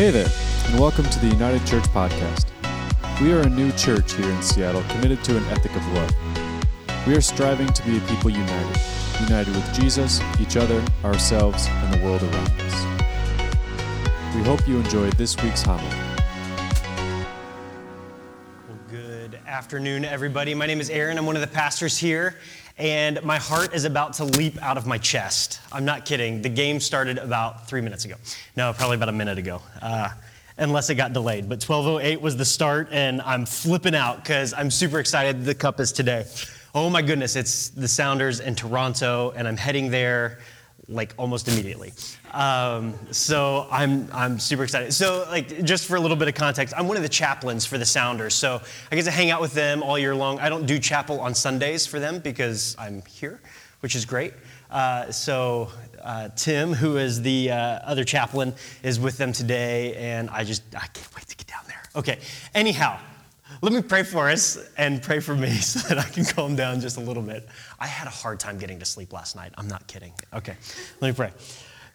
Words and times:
Hey 0.00 0.10
there, 0.10 0.30
and 0.64 0.80
welcome 0.80 1.04
to 1.04 1.18
the 1.18 1.26
United 1.26 1.66
Church 1.66 1.82
Podcast. 1.88 2.46
We 3.20 3.34
are 3.34 3.40
a 3.40 3.48
new 3.50 3.70
church 3.72 4.14
here 4.14 4.30
in 4.30 4.40
Seattle 4.40 4.82
committed 4.88 5.22
to 5.24 5.36
an 5.36 5.44
ethic 5.48 5.76
of 5.76 5.86
love. 5.88 7.06
We 7.06 7.14
are 7.14 7.20
striving 7.20 7.66
to 7.66 7.82
be 7.82 7.98
a 7.98 8.00
people 8.08 8.30
united, 8.30 8.80
united 9.20 9.54
with 9.54 9.74
Jesus, 9.74 10.22
each 10.40 10.56
other, 10.56 10.82
ourselves, 11.04 11.66
and 11.68 11.92
the 11.92 12.02
world 12.02 12.22
around 12.22 12.50
us. 12.62 14.34
We 14.34 14.42
hope 14.42 14.66
you 14.66 14.78
enjoyed 14.78 15.12
this 15.18 15.36
week's 15.42 15.60
homily. 15.60 15.94
Well, 18.66 18.78
good 18.88 19.38
afternoon, 19.46 20.06
everybody. 20.06 20.54
My 20.54 20.64
name 20.64 20.80
is 20.80 20.88
Aaron. 20.88 21.18
I'm 21.18 21.26
one 21.26 21.36
of 21.36 21.42
the 21.42 21.54
pastors 21.54 21.98
here, 21.98 22.38
and 22.80 23.22
my 23.22 23.36
heart 23.36 23.74
is 23.74 23.84
about 23.84 24.14
to 24.14 24.24
leap 24.24 24.60
out 24.62 24.78
of 24.78 24.86
my 24.86 24.96
chest. 24.96 25.60
I'm 25.70 25.84
not 25.84 26.06
kidding. 26.06 26.40
The 26.40 26.48
game 26.48 26.80
started 26.80 27.18
about 27.18 27.68
three 27.68 27.82
minutes 27.82 28.06
ago. 28.06 28.14
No, 28.56 28.72
probably 28.72 28.96
about 28.96 29.10
a 29.10 29.12
minute 29.12 29.36
ago. 29.36 29.60
Uh, 29.82 30.08
unless 30.56 30.88
it 30.88 30.94
got 30.94 31.12
delayed. 31.12 31.46
But 31.46 31.62
1208 31.62 32.20
was 32.22 32.38
the 32.38 32.44
start, 32.44 32.88
and 32.90 33.20
I'm 33.22 33.44
flipping 33.44 33.94
out 33.94 34.22
because 34.22 34.54
I'm 34.54 34.70
super 34.70 34.98
excited 34.98 35.44
the 35.44 35.54
cup 35.54 35.78
is 35.78 35.92
today. 35.92 36.24
Oh 36.74 36.88
my 36.88 37.02
goodness, 37.02 37.36
it's 37.36 37.68
the 37.68 37.88
Sounders 37.88 38.40
in 38.40 38.54
Toronto, 38.54 39.32
and 39.36 39.46
I'm 39.46 39.58
heading 39.58 39.90
there 39.90 40.38
like 40.90 41.14
almost 41.16 41.48
immediately. 41.48 41.92
Um, 42.32 42.94
so 43.10 43.66
I'm, 43.70 44.08
I'm 44.12 44.38
super 44.38 44.64
excited. 44.64 44.92
So 44.92 45.24
like 45.30 45.64
just 45.64 45.86
for 45.86 45.96
a 45.96 46.00
little 46.00 46.16
bit 46.16 46.28
of 46.28 46.34
context, 46.34 46.74
I'm 46.76 46.88
one 46.88 46.96
of 46.96 47.02
the 47.02 47.08
chaplains 47.08 47.64
for 47.64 47.78
the 47.78 47.86
Sounders. 47.86 48.34
So 48.34 48.60
I 48.90 48.96
get 48.96 49.04
to 49.04 49.10
hang 49.10 49.30
out 49.30 49.40
with 49.40 49.54
them 49.54 49.82
all 49.82 49.98
year 49.98 50.14
long. 50.14 50.38
I 50.40 50.48
don't 50.48 50.66
do 50.66 50.78
chapel 50.78 51.20
on 51.20 51.34
Sundays 51.34 51.86
for 51.86 52.00
them 52.00 52.18
because 52.18 52.76
I'm 52.78 53.02
here, 53.02 53.40
which 53.80 53.94
is 53.94 54.04
great. 54.04 54.34
Uh, 54.70 55.10
so 55.10 55.68
uh, 56.02 56.28
Tim, 56.36 56.72
who 56.72 56.96
is 56.96 57.22
the 57.22 57.50
uh, 57.50 57.56
other 57.56 58.04
chaplain, 58.04 58.54
is 58.82 58.98
with 59.00 59.16
them 59.16 59.32
today, 59.32 59.94
and 59.96 60.30
I 60.30 60.44
just 60.44 60.62
I 60.74 60.86
can't 60.86 61.16
wait 61.16 61.26
to 61.26 61.36
get 61.36 61.46
down 61.46 61.62
there. 61.66 61.82
Okay. 61.96 62.18
Anyhow, 62.54 62.98
let 63.62 63.72
me 63.72 63.82
pray 63.82 64.02
for 64.02 64.28
us 64.28 64.58
and 64.76 65.02
pray 65.02 65.20
for 65.20 65.34
me 65.34 65.50
so 65.56 65.80
that 65.88 65.98
I 65.98 66.08
can 66.08 66.24
calm 66.24 66.56
down 66.56 66.80
just 66.80 66.96
a 66.96 67.00
little 67.00 67.22
bit. 67.22 67.48
I 67.78 67.86
had 67.86 68.06
a 68.06 68.10
hard 68.10 68.40
time 68.40 68.58
getting 68.58 68.78
to 68.78 68.84
sleep 68.84 69.12
last 69.12 69.36
night. 69.36 69.52
I'm 69.56 69.68
not 69.68 69.86
kidding. 69.86 70.12
Okay, 70.32 70.56
let 71.00 71.08
me 71.08 71.14
pray. 71.14 71.32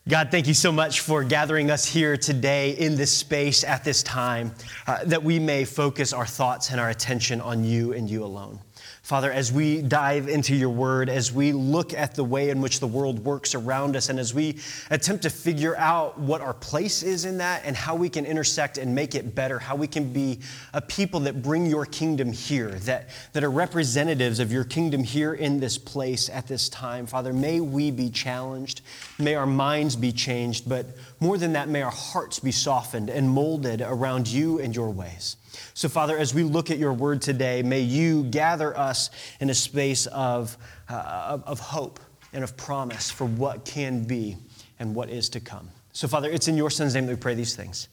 God, 0.07 0.29
thank 0.29 0.47
you 0.47 0.53
so 0.53 0.71
much 0.71 0.99
for 0.99 1.23
gathering 1.23 1.71
us 1.71 1.83
here 1.83 2.15
today 2.15 2.77
in 2.77 2.95
this 2.95 3.11
space 3.11 3.63
at 3.63 3.83
this 3.83 4.03
time, 4.03 4.51
uh, 4.85 5.03
that 5.05 5.23
we 5.23 5.39
may 5.39 5.65
focus 5.65 6.13
our 6.13 6.27
thoughts 6.27 6.69
and 6.69 6.79
our 6.79 6.91
attention 6.91 7.41
on 7.41 7.63
you 7.63 7.93
and 7.93 8.07
you 8.07 8.23
alone. 8.23 8.59
Father, 9.05 9.31
as 9.31 9.51
we 9.51 9.83
dive 9.83 10.27
into 10.27 10.55
your 10.55 10.71
word, 10.71 11.09
as 11.09 11.31
we 11.31 11.51
look 11.51 11.93
at 11.93 12.15
the 12.15 12.23
way 12.23 12.49
in 12.49 12.59
which 12.59 12.79
the 12.79 12.87
world 12.87 13.23
works 13.23 13.53
around 13.53 13.95
us, 13.95 14.09
and 14.09 14.19
as 14.19 14.33
we 14.33 14.57
attempt 14.89 15.21
to 15.21 15.29
figure 15.29 15.77
out 15.77 16.17
what 16.17 16.41
our 16.41 16.55
place 16.55 17.03
is 17.03 17.23
in 17.23 17.37
that 17.37 17.61
and 17.65 17.75
how 17.75 17.93
we 17.93 18.09
can 18.09 18.25
intersect 18.25 18.79
and 18.79 18.95
make 18.95 19.13
it 19.13 19.35
better, 19.35 19.59
how 19.59 19.75
we 19.75 19.85
can 19.85 20.11
be 20.11 20.39
a 20.73 20.81
people 20.81 21.19
that 21.19 21.43
bring 21.43 21.67
your 21.67 21.85
kingdom 21.85 22.31
here, 22.31 22.71
that, 22.79 23.09
that 23.33 23.43
are 23.43 23.51
representatives 23.51 24.39
of 24.39 24.51
your 24.51 24.63
kingdom 24.63 25.03
here 25.03 25.35
in 25.35 25.59
this 25.59 25.77
place 25.77 26.27
at 26.27 26.47
this 26.47 26.67
time, 26.67 27.05
Father, 27.05 27.31
may 27.31 27.59
we 27.59 27.91
be 27.91 28.09
challenged, 28.09 28.81
may 29.19 29.35
our 29.35 29.45
minds 29.45 29.95
be 29.95 30.11
changed, 30.11 30.67
but 30.67 30.87
more 31.19 31.37
than 31.37 31.53
that, 31.53 31.69
may 31.69 31.83
our 31.83 31.91
hearts 31.91 32.39
be 32.39 32.51
softened 32.51 33.11
and 33.11 33.29
molded 33.29 33.81
around 33.81 34.27
you 34.27 34.59
and 34.59 34.75
your 34.75 34.89
ways. 34.89 35.35
So, 35.73 35.89
Father, 35.89 36.17
as 36.17 36.33
we 36.33 36.43
look 36.43 36.71
at 36.71 36.77
your 36.77 36.93
word 36.93 37.21
today, 37.21 37.61
may 37.63 37.81
you 37.81 38.23
gather 38.23 38.77
us 38.77 39.09
in 39.39 39.49
a 39.49 39.53
space 39.53 40.05
of, 40.07 40.57
uh, 40.89 41.39
of, 41.45 41.59
hope 41.59 41.99
and 42.33 42.43
of 42.43 42.55
promise 42.57 43.09
for 43.09 43.25
what 43.25 43.65
can 43.65 44.03
be 44.03 44.37
and 44.79 44.95
what 44.95 45.09
is 45.09 45.29
to 45.29 45.39
come. 45.39 45.69
So, 45.93 46.07
Father, 46.07 46.29
it's 46.29 46.47
in 46.47 46.57
your 46.57 46.69
Son's 46.69 46.95
name 46.95 47.05
that 47.05 47.13
we 47.13 47.19
pray 47.19 47.35
these 47.35 47.55
things. 47.55 47.87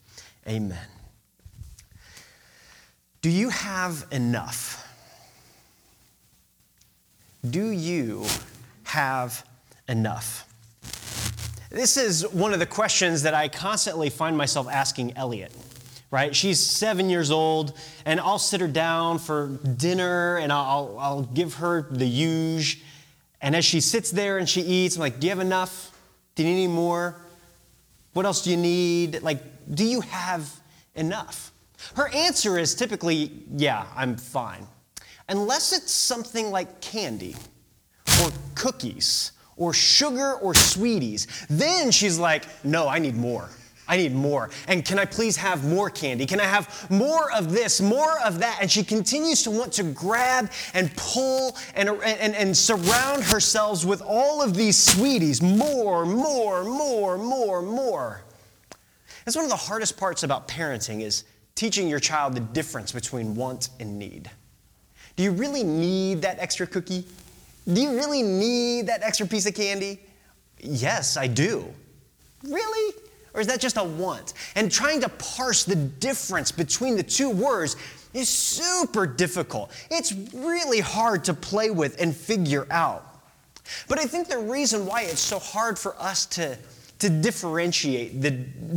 Amen. 0.49 0.87
Do 3.21 3.31
you 3.31 3.51
have 3.51 4.07
enough? 4.11 4.79
Do 7.49 7.71
you 7.71 8.25
have 8.85 9.45
enough? 9.89 10.49
This 11.71 11.97
is 11.97 12.29
one 12.29 12.53
of 12.53 12.59
the 12.59 12.67
questions 12.67 13.23
that 13.23 13.33
I 13.33 13.49
constantly 13.49 14.11
find 14.11 14.37
myself 14.37 14.69
asking 14.69 15.17
Elliot 15.17 15.53
right? 16.13 16.37
She's 16.37 16.61
seven 16.61 17.11
years 17.11 17.33
old, 17.33 17.73
and 18.05 18.21
I'll 18.21 18.39
sit 18.39 18.61
her 18.61 18.69
down 18.69 19.19
for 19.19 19.59
dinner 19.77 20.37
and 20.37 20.53
I'll, 20.53 20.97
I'll 21.01 21.23
give 21.23 21.55
her 21.55 21.89
the 21.91 22.07
huge. 22.07 22.83
And 23.41 23.57
as 23.57 23.65
she 23.65 23.81
sits 23.81 24.13
there 24.13 24.39
and 24.39 24.49
she 24.49 24.61
eats, 24.61 24.95
I'm 24.95 25.01
like, 25.01 25.19
Do 25.19 25.27
you 25.27 25.31
have 25.31 25.41
enough? 25.41 25.91
Do 26.37 26.45
you 26.45 26.51
need 26.51 26.65
any 26.65 26.73
more? 26.73 27.17
What 28.13 28.27
else 28.27 28.43
do 28.45 28.51
you 28.51 28.57
need? 28.59 29.23
Like, 29.23 29.43
do 29.75 29.85
you 29.85 30.03
have 30.03 30.49
enough? 30.95 31.51
Her 31.97 32.09
answer 32.15 32.59
is 32.59 32.75
typically, 32.75 33.33
Yeah, 33.57 33.87
I'm 33.97 34.17
fine. 34.17 34.67
Unless 35.29 35.73
it's 35.73 35.91
something 35.91 36.51
like 36.51 36.81
candy 36.83 37.35
or 38.23 38.31
cookies 38.55 39.33
or 39.57 39.73
sugar 39.73 40.35
or 40.35 40.55
sweeties. 40.55 41.27
Then 41.49 41.91
she's 41.91 42.19
like, 42.19 42.45
No, 42.65 42.87
I 42.87 42.99
need 42.99 43.17
more. 43.17 43.49
I 43.93 43.99
need 43.99 44.15
more. 44.15 44.49
And 44.69 44.83
can 44.87 44.99
I 44.99 45.05
please 45.05 45.37
have 45.37 45.69
more 45.69 45.91
candy? 45.91 46.25
Can 46.25 46.41
I 46.41 46.45
have 46.45 46.91
more 46.91 47.31
of 47.31 47.53
this, 47.53 47.79
more 47.79 48.19
of 48.25 48.39
that? 48.39 48.57
And 48.63 48.71
she 48.71 48.83
continues 48.83 49.43
to 49.43 49.51
want 49.51 49.71
to 49.75 49.83
grab 49.83 50.51
and 50.73 50.91
pull 50.97 51.59
and, 51.75 51.91
and, 51.91 52.35
and 52.35 52.57
surround 52.57 53.23
herself 53.23 53.85
with 53.85 54.01
all 54.01 54.43
of 54.43 54.57
these 54.57 54.79
sweeties 54.79 55.43
more, 55.43 56.07
more, 56.07 56.65
more, 56.65 57.19
more, 57.19 57.61
more. 57.61 58.23
That's 59.27 59.37
one 59.37 59.45
of 59.45 59.51
the 59.51 59.57
hardest 59.57 59.99
parts 59.99 60.23
about 60.23 60.49
parenting 60.49 61.03
is 61.03 61.25
teaching 61.55 61.87
your 61.87 62.01
child 62.01 62.35
the 62.35 62.41
difference 62.41 62.93
between 62.93 63.35
want 63.35 63.69
and 63.79 63.99
need. 63.99 64.31
Do 65.17 65.23
you 65.23 65.33
really 65.33 65.65
need 65.65 66.23
that 66.23 66.39
extra 66.39 66.67
cookie? 66.67 67.05
Do 67.71 67.79
you 67.79 67.91
really 67.91 68.23
need 68.23 68.87
that 68.87 69.03
extra 69.03 69.27
piece 69.27 69.45
of 69.45 69.55
candy? 69.55 70.01
Yes, 70.61 71.19
I 71.19 71.27
do. 71.27 71.67
Really? 72.43 73.02
Or 73.35 73.41
is 73.41 73.47
that 73.47 73.61
just 73.61 73.77
a 73.77 73.85
want? 73.85 74.35
And 74.55 74.71
trying 74.71 75.01
to 75.01 75.09
parse 75.09 75.65
the 75.65 75.77
difference 75.77 76.53
between 76.53 76.97
the 76.97 77.03
two 77.03 77.31
words 77.31 77.77
is 78.13 78.29
super 78.29 79.07
difficult. 79.07 79.73
It's 79.91 80.13
really 80.35 80.81
hard 80.81 81.25
to 81.25 81.35
play 81.35 81.71
with 81.71 82.01
and 82.01 82.15
figure 82.15 82.67
out. 82.71 83.07
But 83.89 83.99
I 83.99 84.05
think 84.05 84.29
the 84.29 84.39
reason 84.39 84.87
why 84.87 85.03
it's 85.03 85.21
so 85.21 85.39
hard 85.39 85.79
for 85.79 85.95
us 85.99 86.27
to, 86.27 86.59
to 86.99 87.09
differentiate 87.09 88.21
the, 88.21 88.31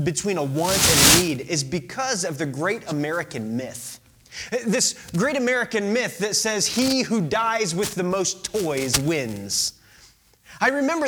between 0.03 0.37
a 0.37 0.43
want 0.43 0.77
and 0.77 1.21
a 1.21 1.23
need 1.23 1.41
is 1.49 1.63
because 1.63 2.23
of 2.23 2.37
the 2.37 2.45
great 2.45 2.89
American 2.89 3.57
myth. 3.57 3.99
This 4.65 4.95
great 5.15 5.37
American 5.37 5.93
myth 5.93 6.19
that 6.19 6.35
says, 6.35 6.67
He 6.67 7.01
who 7.01 7.21
dies 7.21 7.73
with 7.73 7.95
the 7.95 8.03
most 8.03 8.45
toys 8.45 8.99
wins. 8.99 9.73
I 10.61 10.69
remember 10.69 11.07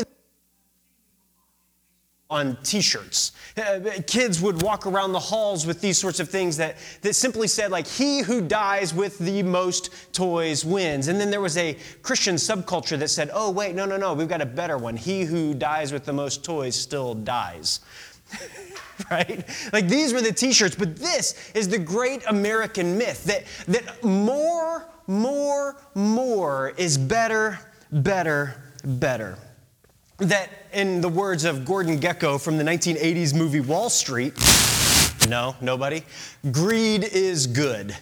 on 2.29 2.57
t-shirts. 2.61 3.31
Uh, 3.55 3.79
kids 4.05 4.41
would 4.41 4.61
walk 4.61 4.85
around 4.85 5.13
the 5.13 5.19
halls 5.19 5.65
with 5.65 5.79
these 5.79 5.97
sorts 5.97 6.19
of 6.19 6.29
things 6.29 6.57
that, 6.57 6.75
that 7.01 7.13
simply 7.13 7.47
said 7.47 7.71
like 7.71 7.87
he 7.87 8.19
who 8.19 8.41
dies 8.41 8.93
with 8.93 9.17
the 9.19 9.41
most 9.43 10.13
toys 10.13 10.65
wins. 10.65 11.07
And 11.07 11.19
then 11.19 11.31
there 11.31 11.39
was 11.39 11.55
a 11.55 11.77
christian 12.01 12.35
subculture 12.35 12.99
that 12.99 13.09
said 13.09 13.29
oh 13.33 13.49
wait 13.49 13.75
no 13.75 13.85
no 13.85 13.95
no 13.95 14.13
we've 14.13 14.27
got 14.27 14.41
a 14.41 14.45
better 14.45 14.77
one. 14.77 14.97
He 14.97 15.23
who 15.23 15.53
dies 15.53 15.93
with 15.93 16.03
the 16.03 16.13
most 16.13 16.43
toys 16.43 16.75
still 16.75 17.13
dies. 17.13 17.79
Right? 19.11 19.47
Like 19.71 19.87
these 19.87 20.11
were 20.11 20.21
the 20.21 20.33
t-shirts 20.33 20.75
but 20.75 20.95
this 20.95 21.51
is 21.53 21.69
the 21.69 21.77
great 21.77 22.23
american 22.25 22.97
myth 22.97 23.25
that, 23.25 23.43
that 23.67 24.03
more 24.03 24.89
more 25.05 25.75
more 25.93 26.73
is 26.77 26.97
better 26.97 27.59
better 27.91 28.55
better 28.83 29.37
that, 30.17 30.49
in 30.73 31.01
the 31.01 31.09
words 31.09 31.43
of 31.45 31.63
Gordon 31.65 31.99
Gekko 31.99 32.41
from 32.41 32.57
the 32.57 32.63
1980s 32.63 33.35
movie 33.35 33.59
Wall 33.59 33.89
Street, 33.89 34.33
no, 35.29 35.55
nobody, 35.61 36.03
greed 36.51 37.03
is 37.03 37.45
good. 37.45 37.95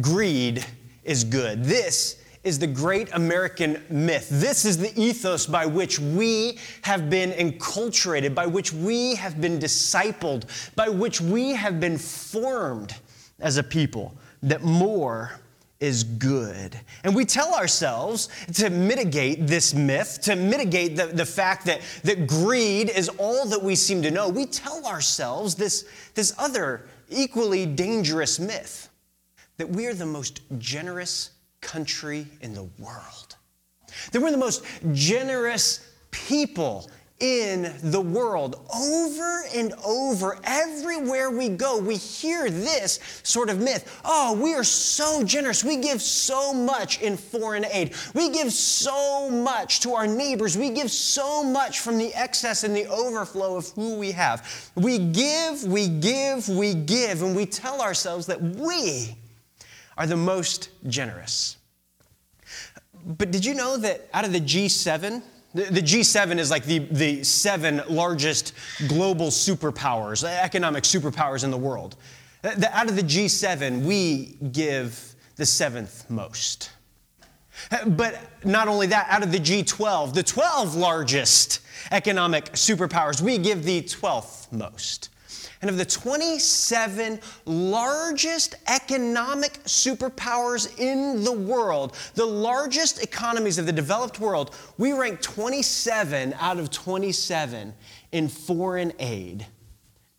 Greed 0.00 0.64
is 1.02 1.24
good. 1.24 1.64
This 1.64 2.22
is 2.44 2.58
the 2.58 2.66
great 2.66 3.08
American 3.12 3.82
myth. 3.90 4.28
This 4.30 4.64
is 4.64 4.78
the 4.78 4.92
ethos 5.00 5.46
by 5.46 5.66
which 5.66 5.98
we 5.98 6.58
have 6.82 7.10
been 7.10 7.32
enculturated, 7.32 8.34
by 8.34 8.46
which 8.46 8.72
we 8.72 9.16
have 9.16 9.40
been 9.40 9.58
discipled, 9.58 10.44
by 10.76 10.88
which 10.88 11.20
we 11.20 11.50
have 11.54 11.80
been 11.80 11.98
formed 11.98 12.94
as 13.40 13.56
a 13.56 13.62
people, 13.62 14.14
that 14.42 14.62
more 14.62 15.40
is 15.80 16.02
good. 16.02 16.78
And 17.04 17.14
we 17.14 17.24
tell 17.24 17.54
ourselves 17.54 18.28
to 18.54 18.68
mitigate 18.68 19.46
this 19.46 19.74
myth, 19.74 20.20
to 20.22 20.34
mitigate 20.34 20.96
the, 20.96 21.06
the 21.06 21.26
fact 21.26 21.66
that, 21.66 21.80
that 22.02 22.26
greed 22.26 22.90
is 22.90 23.08
all 23.10 23.46
that 23.46 23.62
we 23.62 23.76
seem 23.76 24.02
to 24.02 24.10
know. 24.10 24.28
We 24.28 24.46
tell 24.46 24.84
ourselves 24.86 25.54
this, 25.54 25.88
this 26.14 26.34
other 26.38 26.86
equally 27.08 27.64
dangerous 27.64 28.40
myth 28.40 28.88
that 29.56 29.68
we 29.68 29.86
are 29.86 29.94
the 29.94 30.06
most 30.06 30.40
generous 30.58 31.30
country 31.60 32.26
in 32.40 32.54
the 32.54 32.68
world, 32.78 33.36
that 34.12 34.20
we're 34.20 34.30
the 34.30 34.36
most 34.36 34.64
generous 34.92 35.92
people 36.10 36.90
in 37.20 37.74
the 37.82 38.00
world. 38.00 38.64
Over 38.74 39.42
and 39.54 39.74
over, 39.84 40.38
everywhere 40.44 41.30
we 41.30 41.48
go, 41.48 41.78
we 41.78 41.96
hear 41.96 42.48
this 42.48 43.00
sort 43.24 43.50
of 43.50 43.58
myth. 43.58 44.00
Oh, 44.04 44.38
we 44.40 44.54
are 44.54 44.64
so 44.64 45.24
generous. 45.24 45.64
We 45.64 45.78
give 45.78 46.00
so 46.00 46.52
much 46.52 47.00
in 47.00 47.16
foreign 47.16 47.64
aid. 47.64 47.94
We 48.14 48.30
give 48.30 48.52
so 48.52 49.28
much 49.30 49.80
to 49.80 49.94
our 49.94 50.06
neighbors. 50.06 50.56
We 50.56 50.70
give 50.70 50.90
so 50.90 51.42
much 51.42 51.80
from 51.80 51.98
the 51.98 52.14
excess 52.14 52.62
and 52.62 52.74
the 52.74 52.86
overflow 52.86 53.56
of 53.56 53.68
who 53.70 53.96
we 53.96 54.12
have. 54.12 54.70
We 54.76 54.98
give, 54.98 55.64
we 55.64 55.88
give, 55.88 56.48
we 56.48 56.74
give, 56.74 57.22
and 57.22 57.34
we 57.34 57.46
tell 57.46 57.80
ourselves 57.80 58.26
that 58.26 58.40
we 58.40 59.16
are 59.96 60.06
the 60.06 60.16
most 60.16 60.70
generous. 60.86 61.56
But 63.04 63.30
did 63.30 63.44
you 63.44 63.54
know 63.54 63.76
that 63.78 64.08
out 64.12 64.24
of 64.24 64.32
the 64.32 64.40
G7, 64.40 65.22
the, 65.54 65.64
the 65.64 65.80
G7 65.80 66.38
is 66.38 66.50
like 66.50 66.64
the, 66.64 66.78
the 66.78 67.24
seven 67.24 67.82
largest 67.88 68.52
global 68.86 69.28
superpowers, 69.28 70.24
uh, 70.24 70.26
economic 70.26 70.84
superpowers 70.84 71.44
in 71.44 71.50
the 71.50 71.56
world. 71.56 71.96
Uh, 72.44 72.54
the, 72.54 72.76
out 72.76 72.88
of 72.88 72.96
the 72.96 73.02
G7, 73.02 73.82
we 73.82 74.36
give 74.52 75.14
the 75.36 75.46
seventh 75.46 76.08
most. 76.10 76.70
Uh, 77.70 77.88
but 77.88 78.20
not 78.44 78.68
only 78.68 78.86
that, 78.88 79.06
out 79.10 79.22
of 79.22 79.32
the 79.32 79.38
G12, 79.38 80.14
the 80.14 80.22
12 80.22 80.74
largest 80.74 81.60
economic 81.90 82.52
superpowers, 82.52 83.20
we 83.20 83.38
give 83.38 83.64
the 83.64 83.82
12th 83.82 84.52
most. 84.52 85.08
And 85.60 85.70
of 85.70 85.76
the 85.76 85.84
27 85.84 87.20
largest 87.44 88.54
economic 88.68 89.54
superpowers 89.64 90.78
in 90.78 91.24
the 91.24 91.32
world, 91.32 91.96
the 92.14 92.24
largest 92.24 93.02
economies 93.02 93.58
of 93.58 93.66
the 93.66 93.72
developed 93.72 94.20
world, 94.20 94.54
we 94.78 94.92
rank 94.92 95.20
27 95.20 96.34
out 96.38 96.58
of 96.58 96.70
27 96.70 97.74
in 98.12 98.28
foreign 98.28 98.92
aid, 99.00 99.46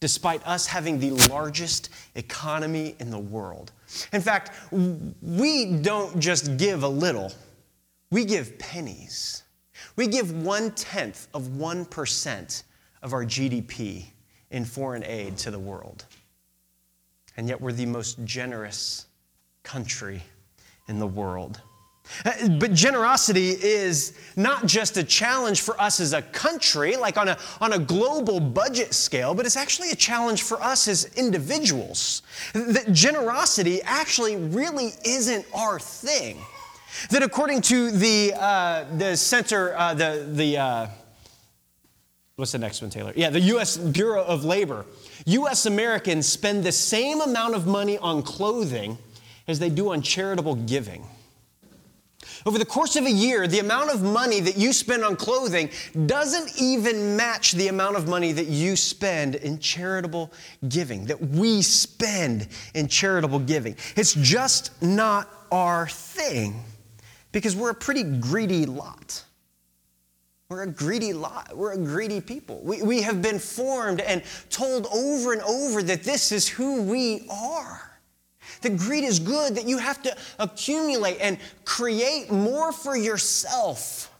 despite 0.01 0.45
us 0.45 0.67
having 0.67 0.99
the 0.99 1.11
largest 1.29 1.89
economy 2.15 2.95
in 2.99 3.09
the 3.09 3.19
world. 3.19 3.71
In 4.11 4.21
fact, 4.21 4.51
we 4.71 5.77
don't 5.77 6.19
just 6.19 6.57
give 6.57 6.83
a 6.83 6.89
little, 6.89 7.31
we 8.11 8.25
give 8.25 8.59
pennies. 8.59 9.43
We 9.95 10.07
give 10.07 10.31
one 10.43 10.71
tenth 10.71 11.27
of 11.33 11.43
1% 11.43 12.63
of 13.01 13.13
our 13.13 13.23
GDP 13.23 14.07
in 14.51 14.65
foreign 14.65 15.03
aid 15.03 15.37
to 15.37 15.51
the 15.51 15.59
world. 15.59 16.05
And 17.37 17.47
yet 17.47 17.61
we're 17.61 17.71
the 17.71 17.85
most 17.85 18.23
generous 18.25 19.05
country 19.63 20.21
in 20.87 20.99
the 20.99 21.07
world. 21.07 21.61
Uh, 22.25 22.49
but 22.59 22.73
generosity 22.73 23.51
is 23.51 24.17
not 24.35 24.65
just 24.65 24.97
a 24.97 25.03
challenge 25.03 25.61
for 25.61 25.79
us 25.79 25.99
as 25.99 26.13
a 26.13 26.21
country, 26.21 26.95
like 26.95 27.17
on 27.17 27.29
a, 27.29 27.37
on 27.61 27.73
a 27.73 27.79
global 27.79 28.39
budget 28.39 28.93
scale, 28.93 29.35
but 29.35 29.45
it's 29.45 29.55
actually 29.55 29.91
a 29.91 29.95
challenge 29.95 30.41
for 30.41 30.61
us 30.61 30.87
as 30.87 31.05
individuals. 31.15 32.23
That 32.53 32.91
generosity 32.91 33.81
actually 33.83 34.35
really 34.37 34.93
isn't 35.05 35.45
our 35.53 35.79
thing. 35.79 36.39
That 37.11 37.21
according 37.21 37.61
to 37.63 37.91
the, 37.91 38.33
uh, 38.35 38.85
the 38.97 39.15
center, 39.15 39.77
uh, 39.77 39.93
the, 39.93 40.27
the 40.31 40.57
uh, 40.57 40.87
What's 42.39 42.53
the 42.53 42.57
next 42.57 42.81
one, 42.81 42.89
Taylor? 42.89 43.11
Yeah, 43.17 43.31
the 43.31 43.41
US 43.41 43.75
Bureau 43.75 44.23
of 44.23 44.45
Labor. 44.45 44.85
US 45.25 45.65
Americans 45.65 46.25
spend 46.25 46.63
the 46.63 46.71
same 46.71 47.19
amount 47.19 47.53
of 47.53 47.67
money 47.67 47.97
on 47.97 48.23
clothing 48.23 48.97
as 49.49 49.59
they 49.59 49.69
do 49.69 49.91
on 49.91 50.01
charitable 50.01 50.55
giving. 50.55 51.03
Over 52.45 52.57
the 52.57 52.63
course 52.63 52.95
of 52.95 53.05
a 53.05 53.11
year, 53.11 53.45
the 53.45 53.59
amount 53.59 53.89
of 53.93 54.03
money 54.03 54.39
that 54.39 54.55
you 54.55 54.71
spend 54.71 55.03
on 55.03 55.17
clothing 55.17 55.69
doesn't 56.05 56.61
even 56.61 57.17
match 57.17 57.51
the 57.51 57.67
amount 57.67 57.97
of 57.97 58.07
money 58.07 58.31
that 58.31 58.47
you 58.47 58.77
spend 58.77 59.35
in 59.35 59.59
charitable 59.59 60.31
giving, 60.69 61.07
that 61.07 61.19
we 61.19 61.61
spend 61.61 62.47
in 62.73 62.87
charitable 62.87 63.39
giving. 63.39 63.75
It's 63.97 64.13
just 64.13 64.81
not 64.81 65.29
our 65.51 65.89
thing 65.89 66.63
because 67.33 67.53
we're 67.53 67.71
a 67.71 67.75
pretty 67.75 68.03
greedy 68.03 68.65
lot. 68.65 69.25
We're 70.49 70.63
a 70.63 70.67
greedy 70.67 71.13
lot. 71.13 71.55
We're 71.55 71.73
a 71.73 71.77
greedy 71.77 72.19
people. 72.21 72.59
We, 72.63 72.81
we 72.81 73.03
have 73.03 73.21
been 73.21 73.37
formed 73.37 74.01
and 74.01 74.23
told 74.49 74.87
over 74.87 75.31
and 75.31 75.43
over 75.43 75.83
that 75.83 76.03
this 76.03 76.31
is 76.31 76.47
who 76.47 76.81
we 76.81 77.27
are. 77.29 77.99
That 78.61 78.75
greed 78.75 79.03
is 79.03 79.19
good, 79.19 79.55
that 79.55 79.67
you 79.67 79.77
have 79.77 80.01
to 80.01 80.15
accumulate 80.39 81.19
and 81.21 81.37
create 81.65 82.31
more 82.31 82.71
for 82.71 82.97
yourself 82.97 84.11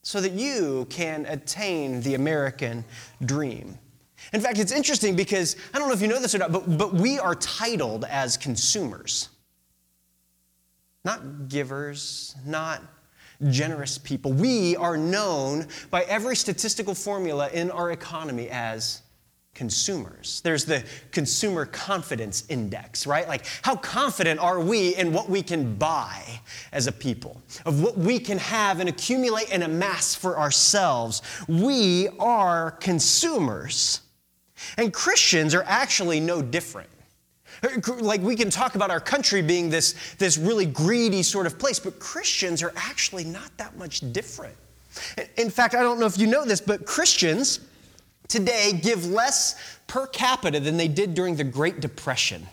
so 0.00 0.22
that 0.22 0.32
you 0.32 0.86
can 0.88 1.26
attain 1.26 2.00
the 2.00 2.14
American 2.14 2.82
dream. 3.26 3.78
In 4.32 4.40
fact, 4.40 4.58
it's 4.58 4.72
interesting 4.72 5.16
because 5.16 5.54
I 5.74 5.78
don't 5.78 5.88
know 5.88 5.94
if 5.94 6.00
you 6.00 6.08
know 6.08 6.18
this 6.18 6.34
or 6.34 6.38
not, 6.38 6.50
but, 6.50 6.78
but 6.78 6.94
we 6.94 7.18
are 7.18 7.34
titled 7.34 8.06
as 8.06 8.38
consumers, 8.38 9.28
not 11.04 11.48
givers, 11.48 12.34
not 12.46 12.82
generous 13.48 13.98
people. 13.98 14.32
We 14.32 14.76
are 14.76 14.96
known 14.96 15.68
by 15.90 16.02
every 16.02 16.36
statistical 16.36 16.94
formula 16.94 17.48
in 17.52 17.70
our 17.70 17.92
economy 17.92 18.48
as 18.50 19.02
consumers. 19.54 20.40
There's 20.42 20.64
the 20.64 20.84
consumer 21.10 21.66
confidence 21.66 22.44
index, 22.48 23.06
right? 23.08 23.26
Like, 23.26 23.44
how 23.62 23.74
confident 23.74 24.38
are 24.38 24.60
we 24.60 24.94
in 24.94 25.12
what 25.12 25.28
we 25.28 25.42
can 25.42 25.74
buy 25.74 26.40
as 26.72 26.86
a 26.86 26.92
people, 26.92 27.42
of 27.66 27.82
what 27.82 27.98
we 27.98 28.20
can 28.20 28.38
have 28.38 28.78
and 28.78 28.88
accumulate 28.88 29.52
and 29.52 29.64
amass 29.64 30.14
for 30.14 30.38
ourselves? 30.38 31.22
We 31.48 32.08
are 32.20 32.70
consumers. 32.72 34.00
And 34.76 34.92
Christians 34.92 35.54
are 35.54 35.64
actually 35.66 36.20
no 36.20 36.40
different. 36.40 36.88
Like 37.86 38.20
we 38.20 38.36
can 38.36 38.50
talk 38.50 38.74
about 38.74 38.90
our 38.90 39.00
country 39.00 39.42
being 39.42 39.70
this, 39.70 39.94
this 40.18 40.38
really 40.38 40.66
greedy 40.66 41.22
sort 41.22 41.46
of 41.46 41.58
place, 41.58 41.78
but 41.78 41.98
Christians 41.98 42.62
are 42.62 42.72
actually 42.76 43.24
not 43.24 43.56
that 43.56 43.76
much 43.76 44.00
different. 44.12 44.54
In 45.36 45.50
fact, 45.50 45.74
I 45.74 45.82
don't 45.82 45.98
know 45.98 46.06
if 46.06 46.18
you 46.18 46.26
know 46.26 46.44
this, 46.44 46.60
but 46.60 46.86
Christians 46.86 47.60
today 48.28 48.72
give 48.82 49.06
less 49.06 49.56
per 49.86 50.06
capita 50.06 50.60
than 50.60 50.76
they 50.76 50.88
did 50.88 51.14
during 51.14 51.36
the 51.36 51.44
Great 51.44 51.80
Depression. 51.80 52.46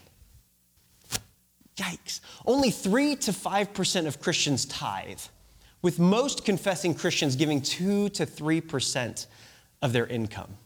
Yikes. 1.76 2.22
Only 2.46 2.72
3 2.72 3.16
to 3.18 3.32
5% 3.32 4.08
of 4.08 4.20
Christians 4.22 4.66
tithe, 4.66 5.20
with 5.82 6.00
most 6.00 6.46
confessing 6.46 6.94
Christians 6.94 7.36
giving 7.36 7.62
2 7.62 8.10
to 8.10 8.26
3% 8.26 9.28
of 9.82 9.92
their 9.92 10.08
income. 10.08 10.58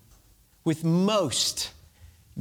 With 0.64 0.84
most 0.84 1.72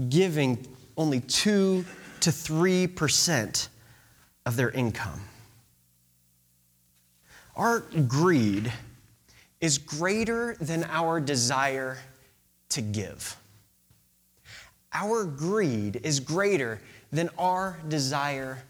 giving 0.08 0.66
only 0.98 1.20
2 1.20 1.84
to 2.20 2.30
3% 2.30 3.68
of 4.44 4.56
their 4.56 4.70
income. 4.70 5.20
Our 7.56 7.80
greed 8.06 8.72
is 9.60 9.78
greater 9.78 10.56
than 10.60 10.84
our 10.84 11.20
desire 11.20 11.98
to 12.70 12.82
give. 12.82 13.36
Our 14.92 15.24
greed 15.24 16.00
is 16.02 16.20
greater 16.20 16.80
than 17.12 17.30
our 17.38 17.78
desire 17.88 18.62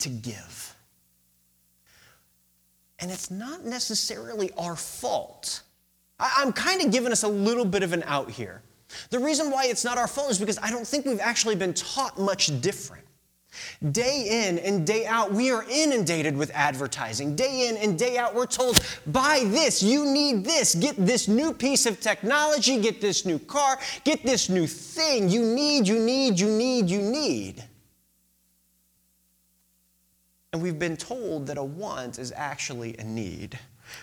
to 0.00 0.08
give. 0.08 0.74
And 2.98 3.10
it's 3.10 3.30
not 3.30 3.64
necessarily 3.64 4.50
our 4.56 4.76
fault. 4.76 5.62
I'm 6.18 6.52
kind 6.52 6.82
of 6.82 6.92
giving 6.92 7.10
us 7.10 7.24
a 7.24 7.28
little 7.28 7.64
bit 7.64 7.82
of 7.82 7.92
an 7.92 8.04
out 8.06 8.30
here. 8.30 8.62
The 9.10 9.18
reason 9.18 9.50
why 9.50 9.66
it's 9.66 9.84
not 9.84 9.98
our 9.98 10.08
fault 10.08 10.30
is 10.30 10.38
because 10.38 10.58
I 10.62 10.70
don't 10.70 10.86
think 10.86 11.06
we've 11.06 11.20
actually 11.20 11.56
been 11.56 11.74
taught 11.74 12.18
much 12.18 12.60
different. 12.60 13.04
Day 13.90 14.48
in 14.48 14.58
and 14.60 14.86
day 14.86 15.04
out, 15.06 15.32
we 15.32 15.50
are 15.50 15.64
inundated 15.68 16.36
with 16.36 16.50
advertising. 16.54 17.36
Day 17.36 17.68
in 17.68 17.76
and 17.76 17.98
day 17.98 18.16
out, 18.16 18.34
we're 18.34 18.46
told, 18.46 18.80
buy 19.06 19.44
this, 19.46 19.82
you 19.82 20.06
need 20.06 20.44
this, 20.44 20.74
get 20.74 20.96
this 20.96 21.28
new 21.28 21.52
piece 21.52 21.84
of 21.84 22.00
technology, 22.00 22.80
get 22.80 23.00
this 23.00 23.26
new 23.26 23.38
car, 23.38 23.78
get 24.04 24.22
this 24.22 24.48
new 24.48 24.66
thing. 24.66 25.28
You 25.28 25.42
need, 25.42 25.86
you 25.86 25.98
need, 25.98 26.40
you 26.40 26.48
need, 26.48 26.88
you 26.88 27.02
need. 27.02 27.62
And 30.52 30.62
we've 30.62 30.78
been 30.78 30.96
told 30.96 31.46
that 31.46 31.58
a 31.58 31.64
want 31.64 32.18
is 32.18 32.32
actually 32.34 32.96
a 32.98 33.04
need. 33.04 33.58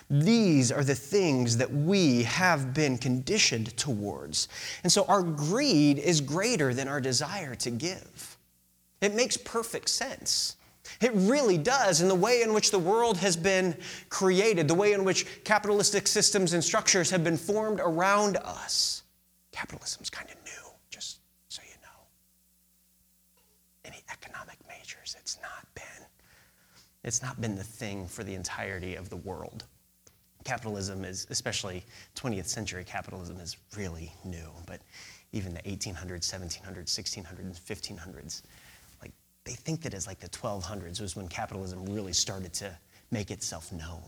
These 0.08 0.72
are 0.72 0.84
the 0.84 0.94
things 0.94 1.56
that 1.58 1.72
we 1.72 2.24
have 2.24 2.74
been 2.74 2.98
conditioned 2.98 3.76
towards. 3.76 4.48
And 4.82 4.92
so 4.92 5.04
our 5.04 5.22
greed 5.22 5.98
is 5.98 6.20
greater 6.20 6.74
than 6.74 6.88
our 6.88 7.00
desire 7.00 7.54
to 7.56 7.70
give. 7.70 8.38
It 9.00 9.14
makes 9.14 9.36
perfect 9.36 9.88
sense. 9.88 10.56
It 11.00 11.12
really 11.14 11.56
does 11.56 12.00
in 12.00 12.08
the 12.08 12.14
way 12.14 12.42
in 12.42 12.52
which 12.52 12.70
the 12.70 12.78
world 12.78 13.16
has 13.18 13.36
been 13.36 13.76
created, 14.08 14.68
the 14.68 14.74
way 14.74 14.92
in 14.92 15.04
which 15.04 15.44
capitalistic 15.44 16.06
systems 16.06 16.52
and 16.52 16.62
structures 16.62 17.10
have 17.10 17.24
been 17.24 17.36
formed 17.36 17.80
around 17.80 18.36
us. 18.38 19.02
Capitalism's 19.52 20.10
kind 20.10 20.28
of 20.28 20.36
new, 20.44 20.72
just 20.90 21.20
so 21.48 21.62
you 21.64 21.76
know. 21.82 21.88
Any 23.84 24.02
economic 24.10 24.58
majors, 24.68 25.16
it's 25.18 25.38
not 25.42 25.66
been 25.74 26.06
it's 27.02 27.22
not 27.22 27.40
been 27.40 27.56
the 27.56 27.64
thing 27.64 28.06
for 28.06 28.24
the 28.24 28.34
entirety 28.34 28.94
of 28.94 29.08
the 29.08 29.16
world 29.16 29.64
capitalism 30.50 31.04
is, 31.04 31.28
especially 31.30 31.84
20th 32.16 32.46
century 32.46 32.82
capitalism, 32.82 33.38
is 33.38 33.56
really 33.76 34.12
new. 34.24 34.50
But 34.66 34.80
even 35.30 35.54
the 35.54 35.62
1800s, 35.62 36.24
1700s, 36.28 36.86
1600s, 36.86 37.60
1500s, 37.60 38.42
like 39.00 39.12
they 39.44 39.52
think 39.52 39.80
that 39.82 39.94
as 39.94 40.08
like 40.08 40.18
the 40.18 40.28
1200s 40.30 41.00
was 41.00 41.14
when 41.14 41.28
capitalism 41.28 41.84
really 41.84 42.12
started 42.12 42.52
to 42.54 42.76
make 43.12 43.30
itself 43.30 43.72
known. 43.72 44.02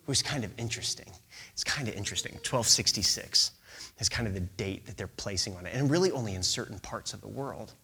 It 0.00 0.06
was 0.06 0.22
kind 0.22 0.44
of 0.44 0.52
interesting. 0.58 1.10
It's 1.52 1.64
kind 1.64 1.88
of 1.88 1.94
interesting. 1.94 2.34
1266 2.34 3.50
is 3.98 4.08
kind 4.08 4.28
of 4.28 4.34
the 4.34 4.46
date 4.64 4.86
that 4.86 4.96
they're 4.96 5.08
placing 5.08 5.56
on 5.56 5.66
it, 5.66 5.74
and 5.74 5.90
really 5.90 6.12
only 6.12 6.36
in 6.36 6.42
certain 6.44 6.78
parts 6.78 7.14
of 7.14 7.20
the 7.20 7.28
world. 7.28 7.74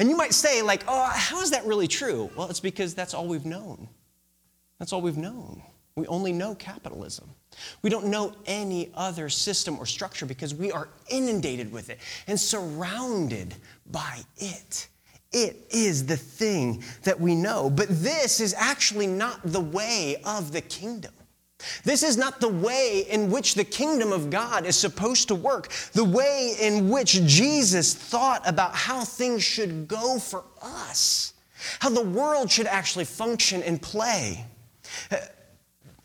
And 0.00 0.10
you 0.10 0.16
might 0.16 0.34
say, 0.34 0.62
like, 0.62 0.82
oh, 0.88 1.10
how 1.14 1.40
is 1.40 1.52
that 1.52 1.64
really 1.64 1.86
true? 1.86 2.28
Well, 2.36 2.48
it's 2.50 2.58
because 2.58 2.92
that's 2.92 3.14
all 3.14 3.28
we've 3.28 3.46
known. 3.46 3.88
That's 4.80 4.92
all 4.92 5.00
we've 5.00 5.16
known. 5.16 5.62
We 5.94 6.06
only 6.06 6.32
know 6.32 6.54
capitalism. 6.54 7.28
We 7.82 7.90
don't 7.90 8.06
know 8.06 8.34
any 8.46 8.90
other 8.94 9.28
system 9.28 9.78
or 9.78 9.84
structure 9.84 10.24
because 10.24 10.54
we 10.54 10.72
are 10.72 10.88
inundated 11.10 11.70
with 11.70 11.90
it 11.90 11.98
and 12.26 12.40
surrounded 12.40 13.54
by 13.90 14.20
it. 14.38 14.88
It 15.32 15.66
is 15.70 16.06
the 16.06 16.16
thing 16.16 16.82
that 17.02 17.20
we 17.20 17.34
know. 17.34 17.70
But 17.70 17.88
this 17.90 18.40
is 18.40 18.54
actually 18.56 19.06
not 19.06 19.40
the 19.44 19.60
way 19.60 20.16
of 20.24 20.52
the 20.52 20.60
kingdom. 20.60 21.12
This 21.84 22.02
is 22.02 22.16
not 22.16 22.40
the 22.40 22.48
way 22.48 23.06
in 23.08 23.30
which 23.30 23.54
the 23.54 23.64
kingdom 23.64 24.12
of 24.12 24.30
God 24.30 24.66
is 24.66 24.76
supposed 24.76 25.28
to 25.28 25.34
work, 25.34 25.70
the 25.92 26.04
way 26.04 26.56
in 26.60 26.88
which 26.90 27.22
Jesus 27.24 27.94
thought 27.94 28.46
about 28.48 28.74
how 28.74 29.04
things 29.04 29.42
should 29.42 29.86
go 29.86 30.18
for 30.18 30.44
us, 30.60 31.34
how 31.78 31.90
the 31.90 32.02
world 32.02 32.50
should 32.50 32.66
actually 32.66 33.04
function 33.04 33.62
and 33.62 33.80
play. 33.80 34.44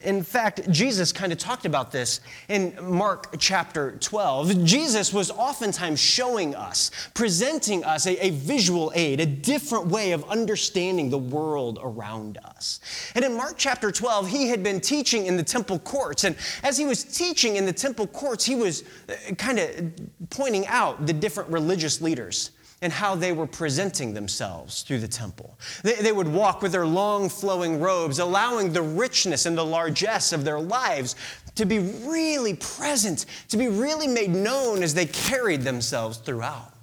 In 0.07 0.23
fact, 0.23 0.71
Jesus 0.71 1.11
kind 1.11 1.33
of 1.33 1.37
talked 1.37 1.65
about 1.65 1.91
this 1.91 2.21
in 2.47 2.73
Mark 2.81 3.35
chapter 3.39 3.97
12. 3.99 4.63
Jesus 4.63 5.11
was 5.11 5.29
oftentimes 5.29 5.99
showing 5.99 6.55
us, 6.55 6.91
presenting 7.13 7.83
us 7.83 8.07
a, 8.07 8.27
a, 8.27 8.29
visual 8.29 8.89
aid, 8.95 9.19
a 9.19 9.25
different 9.25 9.87
way 9.87 10.13
of 10.13 10.23
understanding 10.29 11.09
the 11.09 11.17
world 11.17 11.77
around 11.83 12.37
us. 12.45 12.79
And 13.15 13.25
in 13.25 13.35
Mark 13.35 13.55
chapter 13.57 13.91
12, 13.91 14.29
he 14.29 14.47
had 14.47 14.63
been 14.63 14.79
teaching 14.79 15.25
in 15.25 15.35
the 15.35 15.43
temple 15.43 15.77
courts. 15.79 16.23
And 16.23 16.37
as 16.63 16.77
he 16.77 16.85
was 16.85 17.03
teaching 17.03 17.57
in 17.57 17.65
the 17.65 17.73
temple 17.73 18.07
courts, 18.07 18.45
he 18.45 18.55
was 18.55 18.85
uh, 19.09 19.35
kind 19.35 19.59
of 19.59 19.91
pointing 20.29 20.65
out 20.67 21.05
the 21.05 21.11
different 21.11 21.49
religious 21.49 21.99
leaders 21.99 22.51
and 22.81 22.93
how 22.93 23.15
they 23.15 23.31
were 23.31 23.47
presenting 23.47 24.13
themselves 24.13 24.83
through 24.83 24.99
the 24.99 25.07
temple. 25.07 25.57
They, 25.83 25.95
they, 25.95 26.11
would 26.11 26.27
walk 26.27 26.61
with 26.61 26.71
their 26.71 26.85
long 26.85 27.27
flowing 27.27 27.79
robes, 27.79 28.19
allowing 28.19 28.71
the 28.71 28.83
richness 28.83 29.45
and 29.47 29.57
the 29.57 29.65
largesse 29.65 30.31
of 30.31 30.43
their 30.43 30.59
lives 30.59 31.15
to 31.55 31.65
be 31.65 31.79
really 31.79 32.53
present, 32.53 33.25
to 33.49 33.57
be 33.57 33.67
really 33.67 34.07
made 34.07 34.29
known 34.29 34.83
as 34.83 34.93
they 34.93 35.07
carried 35.07 35.61
themselves 35.61 36.17
throughout. 36.17 36.73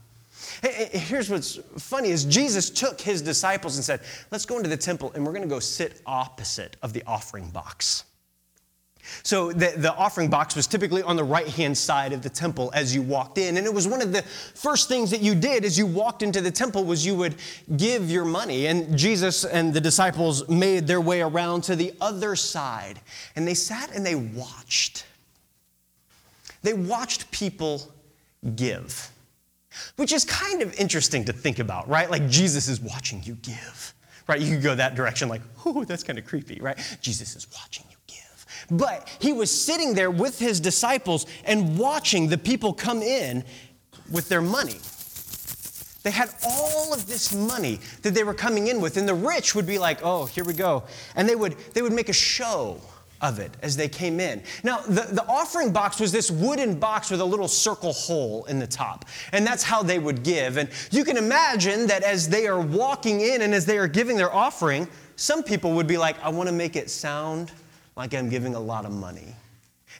Here's 0.62 1.28
what's 1.28 1.58
funny 1.78 2.08
is 2.10 2.24
Jesus 2.24 2.70
took 2.70 3.00
his 3.00 3.20
disciples 3.22 3.76
and 3.76 3.84
said, 3.84 4.00
let's 4.30 4.46
go 4.46 4.56
into 4.56 4.68
the 4.68 4.76
temple 4.76 5.12
and 5.14 5.24
we're 5.24 5.32
going 5.32 5.42
to 5.42 5.48
go 5.48 5.60
sit 5.60 6.00
opposite 6.06 6.76
of 6.82 6.92
the 6.92 7.02
offering 7.06 7.50
box. 7.50 8.04
So 9.22 9.52
the, 9.52 9.74
the 9.76 9.94
offering 9.94 10.28
box 10.28 10.56
was 10.56 10.66
typically 10.66 11.02
on 11.02 11.16
the 11.16 11.24
right 11.24 11.48
hand 11.48 11.76
side 11.76 12.12
of 12.12 12.22
the 12.22 12.28
temple 12.28 12.70
as 12.74 12.94
you 12.94 13.02
walked 13.02 13.38
in. 13.38 13.56
And 13.56 13.66
it 13.66 13.72
was 13.72 13.86
one 13.86 14.02
of 14.02 14.12
the 14.12 14.22
first 14.22 14.88
things 14.88 15.10
that 15.10 15.20
you 15.20 15.34
did 15.34 15.64
as 15.64 15.78
you 15.78 15.86
walked 15.86 16.22
into 16.22 16.40
the 16.40 16.50
temple 16.50 16.84
was 16.84 17.04
you 17.04 17.14
would 17.14 17.36
give 17.76 18.10
your 18.10 18.24
money. 18.24 18.66
And 18.66 18.96
Jesus 18.96 19.44
and 19.44 19.72
the 19.72 19.80
disciples 19.80 20.48
made 20.48 20.86
their 20.86 21.00
way 21.00 21.20
around 21.20 21.62
to 21.64 21.76
the 21.76 21.92
other 22.00 22.36
side. 22.36 23.00
And 23.36 23.46
they 23.46 23.54
sat 23.54 23.94
and 23.94 24.04
they 24.04 24.14
watched. 24.14 25.06
They 26.62 26.72
watched 26.72 27.30
people 27.30 27.92
give, 28.56 29.10
which 29.96 30.12
is 30.12 30.24
kind 30.24 30.62
of 30.62 30.74
interesting 30.80 31.24
to 31.26 31.32
think 31.32 31.58
about, 31.58 31.88
right? 31.88 32.10
Like 32.10 32.28
Jesus 32.28 32.68
is 32.68 32.80
watching 32.80 33.22
you 33.22 33.34
give, 33.34 33.94
right? 34.28 34.40
You 34.40 34.54
could 34.54 34.62
go 34.62 34.74
that 34.74 34.94
direction, 34.94 35.28
like, 35.28 35.42
oh, 35.66 35.84
that's 35.84 36.02
kind 36.02 36.18
of 36.18 36.24
creepy, 36.24 36.58
right? 36.60 36.78
Jesus 37.02 37.36
is 37.36 37.46
watching 37.52 37.84
you 37.90 37.93
but 38.70 39.08
he 39.18 39.32
was 39.32 39.50
sitting 39.50 39.94
there 39.94 40.10
with 40.10 40.38
his 40.38 40.60
disciples 40.60 41.26
and 41.44 41.78
watching 41.78 42.28
the 42.28 42.38
people 42.38 42.72
come 42.72 43.02
in 43.02 43.44
with 44.10 44.28
their 44.28 44.42
money. 44.42 44.76
They 46.02 46.10
had 46.10 46.30
all 46.46 46.92
of 46.92 47.06
this 47.06 47.34
money 47.34 47.80
that 48.02 48.12
they 48.14 48.24
were 48.24 48.34
coming 48.34 48.68
in 48.68 48.80
with, 48.80 48.98
and 48.98 49.08
the 49.08 49.14
rich 49.14 49.54
would 49.54 49.66
be 49.66 49.78
like, 49.78 50.00
oh, 50.02 50.26
here 50.26 50.44
we 50.44 50.52
go. 50.52 50.84
And 51.16 51.26
they 51.26 51.34
would, 51.34 51.56
they 51.72 51.80
would 51.80 51.94
make 51.94 52.10
a 52.10 52.14
show 52.14 52.78
of 53.22 53.38
it 53.38 53.56
as 53.62 53.74
they 53.74 53.88
came 53.88 54.20
in. 54.20 54.42
Now, 54.62 54.80
the, 54.80 55.08
the 55.10 55.24
offering 55.26 55.72
box 55.72 55.98
was 55.98 56.12
this 56.12 56.30
wooden 56.30 56.78
box 56.78 57.10
with 57.10 57.22
a 57.22 57.24
little 57.24 57.48
circle 57.48 57.94
hole 57.94 58.44
in 58.44 58.58
the 58.58 58.66
top. 58.66 59.06
And 59.32 59.46
that's 59.46 59.62
how 59.62 59.82
they 59.82 59.98
would 59.98 60.22
give. 60.22 60.58
And 60.58 60.68
you 60.90 61.04
can 61.04 61.16
imagine 61.16 61.86
that 61.86 62.02
as 62.02 62.28
they 62.28 62.46
are 62.46 62.60
walking 62.60 63.22
in 63.22 63.40
and 63.40 63.54
as 63.54 63.64
they 63.64 63.78
are 63.78 63.88
giving 63.88 64.18
their 64.18 64.32
offering, 64.32 64.86
some 65.16 65.42
people 65.42 65.72
would 65.72 65.86
be 65.86 65.96
like, 65.96 66.22
I 66.22 66.28
want 66.28 66.50
to 66.50 66.54
make 66.54 66.76
it 66.76 66.90
sound 66.90 67.50
like 67.96 68.14
I'm 68.14 68.28
giving 68.28 68.54
a 68.54 68.60
lot 68.60 68.84
of 68.84 68.92
money. 68.92 69.34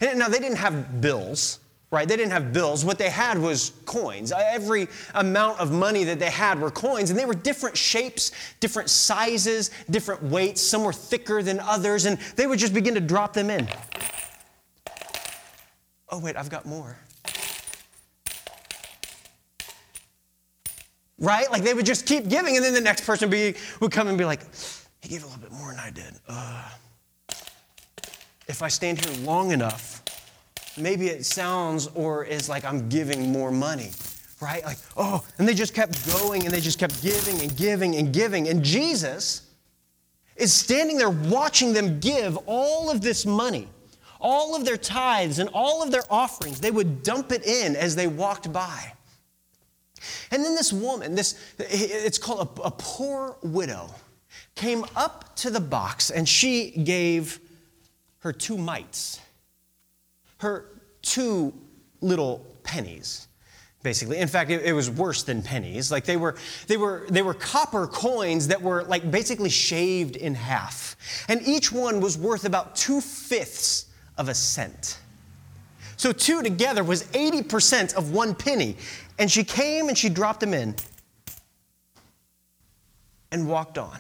And 0.00 0.18
now, 0.18 0.28
they 0.28 0.40
didn't 0.40 0.58
have 0.58 1.00
bills, 1.00 1.60
right? 1.90 2.08
They 2.08 2.16
didn't 2.16 2.32
have 2.32 2.52
bills. 2.52 2.84
What 2.84 2.98
they 2.98 3.10
had 3.10 3.38
was 3.38 3.72
coins. 3.86 4.32
Every 4.32 4.88
amount 5.14 5.60
of 5.60 5.70
money 5.70 6.02
that 6.04 6.18
they 6.18 6.30
had 6.30 6.60
were 6.60 6.70
coins, 6.70 7.10
and 7.10 7.18
they 7.18 7.24
were 7.24 7.34
different 7.34 7.76
shapes, 7.76 8.32
different 8.58 8.90
sizes, 8.90 9.70
different 9.90 10.22
weights. 10.24 10.60
Some 10.60 10.82
were 10.82 10.92
thicker 10.92 11.42
than 11.42 11.60
others, 11.60 12.06
and 12.06 12.18
they 12.36 12.46
would 12.46 12.58
just 12.58 12.74
begin 12.74 12.94
to 12.94 13.00
drop 13.00 13.34
them 13.34 13.50
in. 13.50 13.68
Oh, 16.08 16.18
wait, 16.18 16.36
I've 16.36 16.50
got 16.50 16.66
more. 16.66 16.98
Right? 21.18 21.48
Like 21.50 21.62
they 21.62 21.74
would 21.74 21.86
just 21.86 22.06
keep 22.06 22.28
giving, 22.28 22.56
and 22.56 22.64
then 22.64 22.74
the 22.74 22.80
next 22.80 23.06
person 23.06 23.30
be, 23.30 23.54
would 23.80 23.92
come 23.92 24.08
and 24.08 24.18
be 24.18 24.24
like, 24.24 24.40
he 25.00 25.08
gave 25.08 25.22
a 25.22 25.26
little 25.26 25.40
bit 25.40 25.52
more 25.52 25.70
than 25.70 25.78
I 25.78 25.90
did. 25.90 26.14
Uh, 26.28 26.68
if 28.48 28.62
I 28.62 28.68
stand 28.68 29.04
here 29.04 29.24
long 29.24 29.52
enough, 29.52 30.02
maybe 30.76 31.08
it 31.08 31.24
sounds 31.24 31.86
or 31.88 32.24
is 32.24 32.48
like 32.48 32.64
I'm 32.64 32.88
giving 32.88 33.32
more 33.32 33.50
money, 33.50 33.90
right? 34.40 34.64
Like, 34.64 34.78
oh, 34.96 35.24
and 35.38 35.48
they 35.48 35.54
just 35.54 35.74
kept 35.74 36.06
going 36.06 36.44
and 36.44 36.52
they 36.52 36.60
just 36.60 36.78
kept 36.78 37.02
giving 37.02 37.40
and 37.40 37.56
giving 37.56 37.96
and 37.96 38.12
giving. 38.12 38.48
And 38.48 38.62
Jesus 38.62 39.50
is 40.36 40.52
standing 40.52 40.98
there 40.98 41.10
watching 41.10 41.72
them 41.72 42.00
give 42.00 42.36
all 42.46 42.90
of 42.90 43.00
this 43.00 43.24
money, 43.24 43.68
all 44.20 44.56
of 44.56 44.64
their 44.64 44.76
tithes 44.76 45.38
and 45.38 45.48
all 45.52 45.82
of 45.82 45.90
their 45.90 46.04
offerings. 46.10 46.60
They 46.60 46.70
would 46.70 47.02
dump 47.02 47.32
it 47.32 47.46
in 47.46 47.76
as 47.76 47.96
they 47.96 48.06
walked 48.06 48.52
by. 48.52 48.92
And 50.30 50.44
then 50.44 50.54
this 50.54 50.72
woman, 50.72 51.14
this 51.14 51.38
it's 51.58 52.18
called 52.18 52.58
a, 52.58 52.62
a 52.62 52.70
poor 52.70 53.36
widow, 53.42 53.90
came 54.54 54.84
up 54.94 55.34
to 55.36 55.50
the 55.50 55.60
box 55.60 56.10
and 56.10 56.28
she 56.28 56.70
gave 56.70 57.40
her 58.24 58.32
two 58.32 58.56
mites, 58.56 59.20
her 60.38 60.64
two 61.02 61.52
little 62.00 62.44
pennies 62.64 63.28
basically. 63.82 64.16
In 64.16 64.28
fact 64.28 64.50
it, 64.50 64.62
it, 64.62 64.72
was 64.72 64.88
worse 64.88 65.24
than 65.24 65.42
pennies. 65.42 65.92
Like 65.92 66.06
they 66.06 66.16
were 66.16 66.36
they 66.66 66.78
were 66.78 67.06
they 67.10 67.20
were 67.20 67.34
copper 67.34 67.86
coins 67.86 68.48
that 68.48 68.62
were 68.62 68.82
like 68.84 69.10
basically 69.10 69.50
shaved 69.50 70.16
in 70.16 70.34
half. 70.34 70.96
And 71.28 71.46
each 71.46 71.70
one 71.70 72.00
was 72.00 72.16
worth 72.16 72.46
about 72.46 72.74
two-fifths 72.74 73.88
of 74.16 74.30
a 74.30 74.34
cent. 74.34 74.98
So 75.98 76.10
two 76.10 76.42
together 76.42 76.82
was 76.82 77.04
80% 77.08 77.94
of 77.94 78.10
one 78.10 78.34
penny. 78.34 78.78
And 79.18 79.30
she 79.30 79.44
came 79.44 79.88
and 79.88 79.98
she 79.98 80.08
dropped 80.08 80.40
them 80.40 80.54
in 80.54 80.74
and 83.30 83.46
walked 83.46 83.76
on 83.76 83.98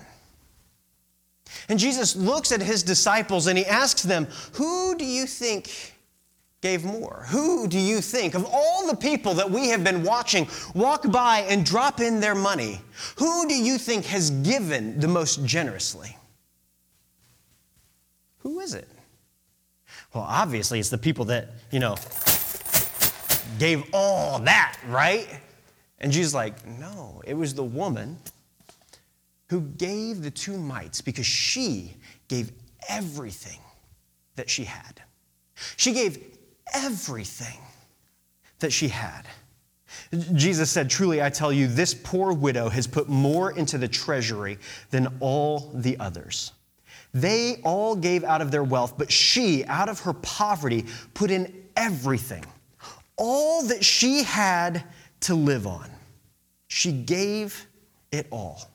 and 1.68 1.78
Jesus 1.78 2.16
looks 2.16 2.52
at 2.52 2.60
his 2.60 2.82
disciples 2.82 3.46
and 3.46 3.58
he 3.58 3.66
asks 3.66 4.02
them, 4.02 4.26
Who 4.54 4.96
do 4.96 5.04
you 5.04 5.26
think 5.26 5.94
gave 6.64 6.82
more? 6.82 7.26
Who 7.28 7.68
do 7.68 7.78
you 7.78 8.00
think, 8.00 8.34
of 8.34 8.46
all 8.50 8.86
the 8.86 8.96
people 8.96 9.34
that 9.34 9.50
we 9.50 9.68
have 9.68 9.84
been 9.84 10.02
watching 10.02 10.48
walk 10.74 11.10
by 11.12 11.40
and 11.40 11.64
drop 11.64 12.00
in 12.00 12.20
their 12.20 12.34
money, 12.34 12.80
who 13.16 13.46
do 13.46 13.54
you 13.54 13.76
think 13.76 14.06
has 14.06 14.30
given 14.30 14.98
the 14.98 15.06
most 15.06 15.44
generously? 15.44 16.16
Who 18.38 18.60
is 18.60 18.72
it? 18.72 18.88
Well, 20.14 20.24
obviously, 20.26 20.78
it's 20.80 20.88
the 20.88 20.96
people 20.96 21.26
that, 21.26 21.50
you 21.70 21.80
know, 21.80 21.96
gave 23.58 23.84
all 23.92 24.38
that, 24.38 24.78
right? 24.88 25.28
And 25.98 26.12
Jesus 26.12 26.32
like, 26.32 26.66
no, 26.66 27.20
it 27.26 27.34
was 27.34 27.52
the 27.52 27.64
woman 27.64 28.18
who 29.50 29.60
gave 29.60 30.22
the 30.22 30.30
two 30.30 30.58
mites 30.58 31.00
because 31.00 31.26
she 31.26 31.96
gave 32.28 32.52
everything 32.88 33.60
that 34.36 34.48
she 34.50 34.64
had. 34.64 35.02
She 35.76 35.92
gave 35.92 36.18
everything 36.74 37.60
that 38.58 38.72
she 38.72 38.88
had. 38.88 39.26
Jesus 40.34 40.70
said, 40.70 40.90
Truly, 40.90 41.22
I 41.22 41.30
tell 41.30 41.52
you, 41.52 41.66
this 41.66 41.94
poor 41.94 42.32
widow 42.32 42.68
has 42.68 42.86
put 42.86 43.08
more 43.08 43.52
into 43.52 43.78
the 43.78 43.88
treasury 43.88 44.58
than 44.90 45.08
all 45.20 45.70
the 45.74 45.98
others. 45.98 46.52
They 47.12 47.60
all 47.62 47.94
gave 47.94 48.24
out 48.24 48.42
of 48.42 48.50
their 48.50 48.64
wealth, 48.64 48.98
but 48.98 49.10
she, 49.10 49.64
out 49.66 49.88
of 49.88 50.00
her 50.00 50.14
poverty, 50.14 50.84
put 51.14 51.30
in 51.30 51.64
everything, 51.76 52.44
all 53.16 53.62
that 53.66 53.84
she 53.84 54.24
had 54.24 54.84
to 55.20 55.34
live 55.34 55.66
on. 55.66 55.88
She 56.66 56.90
gave 56.90 57.66
it 58.10 58.26
all. 58.30 58.68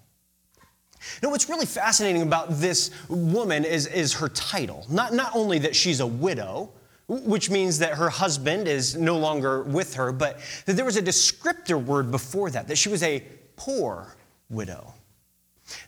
Now, 1.22 1.30
what's 1.30 1.50
really 1.50 1.66
fascinating 1.66 2.22
about 2.22 2.50
this 2.60 2.92
woman 3.08 3.66
is, 3.66 3.88
is 3.88 4.14
her 4.14 4.30
title. 4.30 4.86
Not, 4.90 5.14
not 5.14 5.36
only 5.36 5.60
that 5.60 5.76
she's 5.76 6.00
a 6.00 6.08
widow, 6.08 6.72
which 7.08 7.50
means 7.50 7.80
that 7.80 7.94
her 7.94 8.10
husband 8.10 8.68
is 8.68 8.96
no 8.96 9.18
longer 9.18 9.64
with 9.64 9.96
her, 9.96 10.12
but 10.12 10.40
that 10.66 10.74
there 10.74 10.86
was 10.86 10.98
a 10.98 11.02
descriptor 11.02 11.84
word 11.84 12.12
before 12.12 12.52
that, 12.52 12.68
that 12.68 12.78
she 12.78 12.90
was 12.90 13.02
a 13.02 13.24
poor 13.56 14.16
widow. 14.50 14.94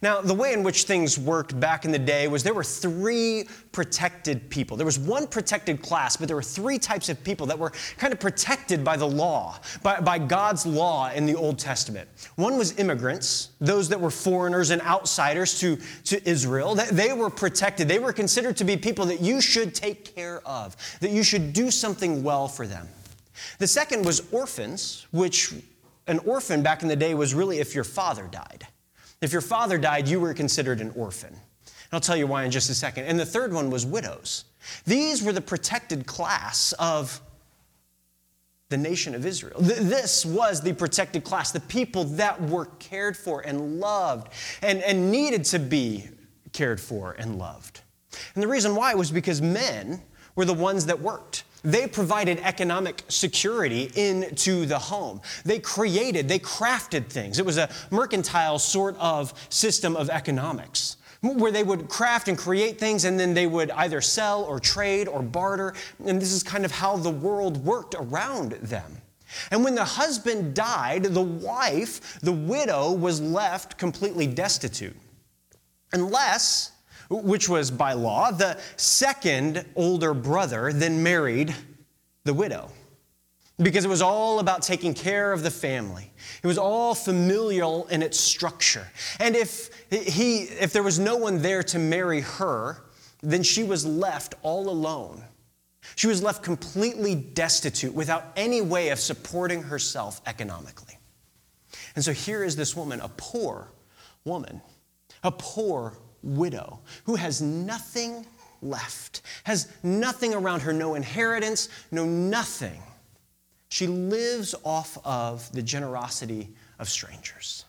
Now, 0.01 0.21
the 0.21 0.33
way 0.33 0.53
in 0.53 0.63
which 0.63 0.83
things 0.83 1.17
worked 1.17 1.59
back 1.59 1.85
in 1.85 1.91
the 1.91 1.99
day 1.99 2.27
was 2.27 2.43
there 2.43 2.53
were 2.53 2.63
three 2.63 3.47
protected 3.71 4.49
people. 4.49 4.77
There 4.77 4.85
was 4.85 4.99
one 4.99 5.27
protected 5.27 5.81
class, 5.81 6.17
but 6.17 6.27
there 6.27 6.35
were 6.35 6.43
three 6.43 6.77
types 6.77 7.09
of 7.09 7.23
people 7.23 7.45
that 7.47 7.57
were 7.57 7.71
kind 7.97 8.13
of 8.13 8.19
protected 8.19 8.83
by 8.83 8.97
the 8.97 9.07
law, 9.07 9.59
by, 9.83 9.99
by 9.99 10.19
God's 10.19 10.65
law 10.65 11.11
in 11.11 11.25
the 11.25 11.35
Old 11.35 11.59
Testament. 11.59 12.09
One 12.35 12.57
was 12.57 12.77
immigrants, 12.77 13.49
those 13.59 13.89
that 13.89 13.99
were 13.99 14.11
foreigners 14.11 14.69
and 14.69 14.81
outsiders 14.81 15.59
to, 15.59 15.77
to 16.05 16.29
Israel. 16.29 16.75
They 16.75 17.13
were 17.13 17.29
protected. 17.29 17.87
They 17.87 17.99
were 17.99 18.13
considered 18.13 18.57
to 18.57 18.63
be 18.63 18.77
people 18.77 19.05
that 19.05 19.21
you 19.21 19.41
should 19.41 19.73
take 19.73 20.15
care 20.15 20.45
of, 20.47 20.75
that 20.99 21.11
you 21.11 21.23
should 21.23 21.53
do 21.53 21.71
something 21.71 22.23
well 22.23 22.47
for 22.47 22.67
them. 22.67 22.87
The 23.57 23.67
second 23.67 24.05
was 24.05 24.31
orphans, 24.31 25.07
which 25.11 25.53
an 26.07 26.19
orphan 26.19 26.61
back 26.61 26.81
in 26.81 26.87
the 26.87 26.95
day 26.95 27.13
was 27.13 27.33
really 27.33 27.59
if 27.59 27.73
your 27.73 27.83
father 27.83 28.27
died. 28.29 28.67
If 29.21 29.31
your 29.31 29.41
father 29.41 29.77
died, 29.77 30.07
you 30.07 30.19
were 30.19 30.33
considered 30.33 30.81
an 30.81 30.91
orphan. 30.95 31.29
And 31.29 31.93
I'll 31.93 31.99
tell 31.99 32.17
you 32.17 32.27
why 32.27 32.43
in 32.43 32.51
just 32.51 32.69
a 32.69 32.75
second. 32.75 33.05
And 33.05 33.19
the 33.19 33.25
third 33.25 33.53
one 33.53 33.69
was 33.69 33.85
widows. 33.85 34.45
These 34.85 35.21
were 35.23 35.33
the 35.33 35.41
protected 35.41 36.05
class 36.05 36.73
of 36.73 37.21
the 38.69 38.77
nation 38.77 39.13
of 39.13 39.25
Israel. 39.25 39.59
This 39.59 40.25
was 40.25 40.61
the 40.61 40.73
protected 40.73 41.23
class, 41.23 41.51
the 41.51 41.59
people 41.59 42.05
that 42.05 42.41
were 42.41 42.65
cared 42.79 43.17
for 43.17 43.41
and 43.41 43.79
loved 43.79 44.31
and, 44.61 44.81
and 44.81 45.11
needed 45.11 45.43
to 45.45 45.59
be 45.59 46.07
cared 46.53 46.79
for 46.79 47.11
and 47.13 47.37
loved. 47.37 47.81
And 48.33 48.41
the 48.41 48.47
reason 48.47 48.75
why 48.75 48.93
was 48.95 49.11
because 49.11 49.41
men 49.41 50.01
were 50.35 50.45
the 50.45 50.53
ones 50.53 50.85
that 50.85 50.99
worked. 50.99 51.43
They 51.63 51.87
provided 51.87 52.39
economic 52.39 53.03
security 53.07 53.91
into 53.95 54.65
the 54.65 54.79
home. 54.79 55.21
They 55.45 55.59
created, 55.59 56.27
they 56.27 56.39
crafted 56.39 57.07
things. 57.07 57.37
It 57.37 57.45
was 57.45 57.57
a 57.57 57.69
mercantile 57.91 58.57
sort 58.57 58.95
of 58.99 59.33
system 59.49 59.95
of 59.95 60.09
economics 60.09 60.97
where 61.21 61.51
they 61.51 61.63
would 61.63 61.87
craft 61.87 62.27
and 62.27 62.37
create 62.37 62.79
things 62.79 63.05
and 63.05 63.19
then 63.19 63.33
they 63.33 63.45
would 63.45 63.69
either 63.71 64.01
sell 64.01 64.43
or 64.43 64.59
trade 64.59 65.07
or 65.07 65.21
barter. 65.21 65.73
And 66.05 66.19
this 66.19 66.31
is 66.31 66.41
kind 66.41 66.65
of 66.65 66.71
how 66.71 66.97
the 66.97 67.11
world 67.11 67.63
worked 67.63 67.95
around 67.97 68.53
them. 68.53 68.97
And 69.51 69.63
when 69.63 69.75
the 69.75 69.85
husband 69.85 70.55
died, 70.55 71.03
the 71.03 71.21
wife, 71.21 72.19
the 72.21 72.31
widow, 72.31 72.91
was 72.91 73.21
left 73.21 73.77
completely 73.77 74.27
destitute. 74.27 74.97
Unless 75.93 76.71
which 77.11 77.49
was 77.49 77.69
by 77.69 77.93
law, 77.93 78.31
the 78.31 78.57
second 78.77 79.65
older 79.75 80.13
brother 80.13 80.71
then 80.71 81.03
married 81.03 81.53
the 82.23 82.33
widow. 82.33 82.69
Because 83.61 83.85
it 83.85 83.89
was 83.89 84.01
all 84.01 84.39
about 84.39 84.63
taking 84.63 84.93
care 84.93 85.33
of 85.33 85.43
the 85.43 85.51
family. 85.51 86.11
It 86.41 86.47
was 86.47 86.57
all 86.57 86.95
familial 86.95 87.85
in 87.87 88.01
its 88.01 88.19
structure. 88.19 88.87
And 89.19 89.35
if, 89.35 89.69
he, 89.91 90.43
if 90.43 90.73
there 90.73 90.81
was 90.81 90.97
no 90.97 91.17
one 91.17 91.41
there 91.41 91.61
to 91.63 91.77
marry 91.77 92.21
her, 92.21 92.83
then 93.21 93.43
she 93.43 93.63
was 93.63 93.85
left 93.85 94.33
all 94.41 94.69
alone. 94.69 95.23
She 95.95 96.07
was 96.07 96.23
left 96.23 96.43
completely 96.43 97.13
destitute 97.13 97.93
without 97.93 98.31
any 98.35 98.61
way 98.61 98.89
of 98.89 98.99
supporting 98.99 99.63
herself 99.63 100.21
economically. 100.25 100.97
And 101.95 102.03
so 102.03 102.13
here 102.13 102.43
is 102.43 102.55
this 102.55 102.75
woman, 102.75 103.01
a 103.01 103.09
poor 103.09 103.67
woman, 104.23 104.61
a 105.23 105.31
poor 105.31 105.97
widow 106.23 106.79
who 107.05 107.15
has 107.15 107.41
nothing 107.41 108.25
left, 108.61 109.21
has 109.43 109.71
nothing 109.83 110.33
around 110.33 110.61
her, 110.61 110.73
no 110.73 110.95
inheritance, 110.95 111.69
no 111.91 112.05
nothing. 112.05 112.81
She 113.69 113.87
lives 113.87 114.53
off 114.63 114.97
of 115.05 115.51
the 115.53 115.61
generosity 115.61 116.49
of 116.79 116.89
strangers. 116.89 117.65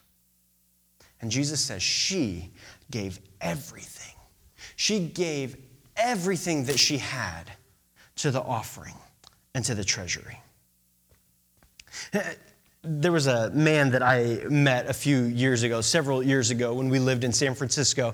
And 1.20 1.30
Jesus 1.30 1.60
says 1.60 1.82
she 1.82 2.50
gave 2.90 3.20
everything. 3.40 4.14
She 4.76 5.00
gave 5.00 5.56
everything 5.96 6.64
that 6.64 6.78
she 6.78 6.98
had 6.98 7.52
to 8.16 8.30
the 8.30 8.42
offering 8.42 8.94
and 9.54 9.64
to 9.64 9.74
the 9.74 9.84
treasury 9.84 10.38
there 12.84 13.12
was 13.12 13.28
a 13.28 13.48
man 13.50 13.90
that 13.90 14.02
I 14.02 14.42
met 14.50 14.88
a 14.88 14.92
few 14.92 15.22
years 15.22 15.62
ago, 15.62 15.80
several 15.80 16.20
years 16.20 16.50
ago, 16.50 16.74
when 16.74 16.88
we 16.88 16.98
lived 16.98 17.22
in 17.22 17.32
San 17.32 17.54
Francisco. 17.54 18.12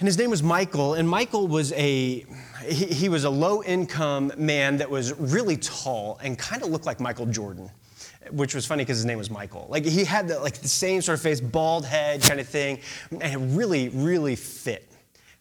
And 0.00 0.06
his 0.06 0.18
name 0.18 0.30
was 0.30 0.42
Michael, 0.42 0.94
and 0.94 1.08
Michael 1.08 1.46
was 1.46 1.72
a 1.72 2.24
he, 2.66 2.86
he 2.86 3.08
was 3.08 3.24
a 3.24 3.30
low 3.30 3.62
income 3.62 4.32
man 4.36 4.78
that 4.78 4.90
was 4.90 5.12
really 5.14 5.56
tall 5.56 6.18
and 6.22 6.36
kind 6.36 6.62
of 6.62 6.70
looked 6.70 6.86
like 6.86 6.98
Michael 6.98 7.26
Jordan, 7.26 7.70
which 8.30 8.54
was 8.54 8.66
funny 8.66 8.82
because 8.84 8.98
his 8.98 9.06
name 9.06 9.18
was 9.18 9.30
Michael. 9.30 9.66
Like 9.68 9.84
he 9.84 10.04
had 10.04 10.28
the, 10.28 10.40
like 10.40 10.54
the 10.58 10.68
same 10.68 11.00
sort 11.00 11.18
of 11.18 11.22
face, 11.22 11.40
bald 11.40 11.84
head 11.84 12.22
kind 12.22 12.40
of 12.40 12.48
thing, 12.48 12.80
and 13.20 13.56
really 13.56 13.90
really 13.90 14.34
fit 14.34 14.87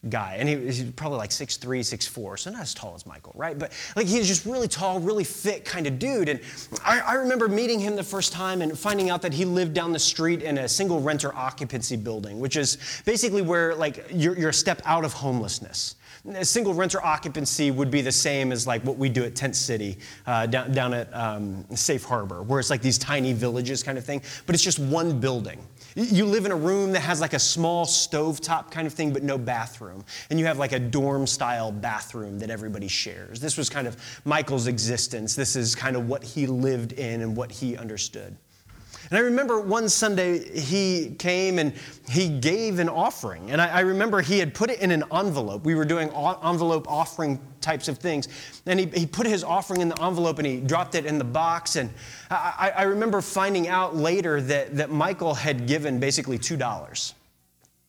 guy. 0.10 0.38
And 0.40 0.48
he, 0.48 0.56
he's 0.56 0.92
probably 0.92 1.18
like 1.18 1.30
6'3, 1.30 1.60
6'4, 1.80 2.40
so 2.40 2.52
not 2.52 2.62
as 2.62 2.74
tall 2.74 2.96
as 2.96 3.06
Michael, 3.06 3.34
right? 3.36 3.58
But 3.58 3.72
like 3.96 4.08
he's 4.08 4.28
just 4.28 4.46
really 4.46 4.68
tall, 4.68 5.00
really 5.00 5.24
fit 5.24 5.66
kind 5.66 5.88
of 5.88 6.00
dude. 6.00 6.30
And 6.30 6.40
I, 6.86 7.00
I 7.00 7.14
remember 7.16 7.48
meeting 7.48 7.80
him 7.80 7.96
the 7.96 8.04
first 8.04 8.34
time 8.34 8.62
and 8.62 8.78
finding 8.78 9.10
out 9.10 9.22
that 9.22 9.34
he 9.34 9.46
lived 9.46 9.74
down 9.74 9.92
the 9.92 10.00
street 10.00 10.42
in 10.42 10.58
a 10.58 10.68
single 10.68 11.02
renter 11.02 11.34
occupancy 11.36 11.96
building, 11.96 12.40
which 12.40 12.56
is 12.56 12.78
basically 13.06 13.42
where 13.42 13.76
like 13.76 14.06
you're, 14.12 14.38
you're 14.38 14.50
a 14.50 14.54
step 14.54 14.82
out 14.86 15.06
of 15.06 15.14
homelessness. 15.14 15.96
A 16.36 16.44
single 16.44 16.74
renter 16.74 17.04
occupancy 17.04 17.72
would 17.72 17.90
be 17.90 18.02
the 18.02 18.12
same 18.12 18.52
as 18.52 18.68
like 18.68 18.84
what 18.84 18.98
we 18.98 19.08
do 19.08 19.24
at 19.24 19.36
Tent 19.36 19.56
City 19.56 19.98
uh, 20.26 20.46
down, 20.46 20.72
down 20.74 20.94
at 20.94 21.14
um, 21.14 21.64
Safe 21.76 22.04
Harbor, 22.04 22.44
where 22.44 22.60
it's 22.60 22.70
like 22.70 22.82
these 22.82 22.98
tiny 22.98 23.32
villages 23.32 23.82
kind 23.82 23.98
of 23.98 24.04
thing, 24.04 24.22
but 24.46 24.54
it's 24.54 24.64
just 24.64 24.80
one 24.80 25.20
building. 25.20 25.66
You 26.00 26.28
live 26.28 26.46
in 26.46 26.52
a 26.52 26.56
room 26.56 26.92
that 26.92 27.00
has 27.00 27.20
like 27.20 27.34
a 27.34 27.40
small 27.40 27.84
stovetop 27.88 28.70
kind 28.70 28.86
of 28.86 28.94
thing, 28.94 29.12
but 29.12 29.24
no 29.24 29.36
bathroom. 29.36 30.06
And 30.30 30.38
you 30.40 30.46
have 30.46 30.60
like 30.60 30.72
a 30.72 30.78
dorm 30.80 31.26
style 31.26 31.72
bathroom 31.72 32.38
that 32.38 32.52
everybody 32.52 32.88
shares. 32.88 33.40
This 33.40 33.58
was 33.58 33.68
kind 33.68 33.88
of 33.88 33.98
Michael's 34.24 34.68
existence. 34.68 35.34
This 35.34 35.56
is 35.56 35.74
kind 35.74 35.96
of 35.96 36.08
what 36.08 36.24
he 36.24 36.46
lived 36.46 36.94
in 36.94 37.22
and 37.22 37.36
what 37.36 37.52
he 37.52 37.76
understood. 37.76 38.38
And 39.10 39.18
I 39.18 39.22
remember 39.22 39.60
one 39.60 39.88
Sunday 39.90 40.60
he 40.60 41.16
came 41.18 41.60
and 41.60 41.74
he 42.10 42.28
gave 42.30 42.80
an 42.80 42.90
offering. 42.90 43.52
And 43.52 43.62
I, 43.62 43.68
I, 43.68 43.80
remember 43.82 44.22
he 44.22 44.40
had 44.40 44.54
put 44.54 44.70
it 44.70 44.80
in 44.80 44.92
an 44.92 45.04
envelope. 45.14 45.64
We 45.64 45.76
were 45.76 45.86
doing 45.86 46.10
envelope 46.10 46.90
offering 46.90 47.40
types 47.62 47.88
of 47.88 47.98
things. 48.00 48.28
And 48.66 48.80
he, 48.80 48.86
he 48.88 49.06
put 49.06 49.26
his 49.26 49.44
offering 49.44 49.82
in 49.82 49.90
the 49.90 50.02
envelope 50.02 50.40
and 50.40 50.48
he 50.48 50.60
dropped 50.60 50.96
it 50.96 51.06
in 51.06 51.18
the 51.18 51.24
box. 51.24 51.78
And 51.78 51.90
I, 52.30 52.74
I 52.76 52.84
remember 52.84 53.22
finding 53.22 53.68
out 53.68 53.96
later 53.96 54.42
that, 54.42 54.76
that 54.76 54.90
Michael 54.90 55.34
had 55.34 55.68
given 55.68 56.00
basically 56.00 56.38
$2 56.38 57.14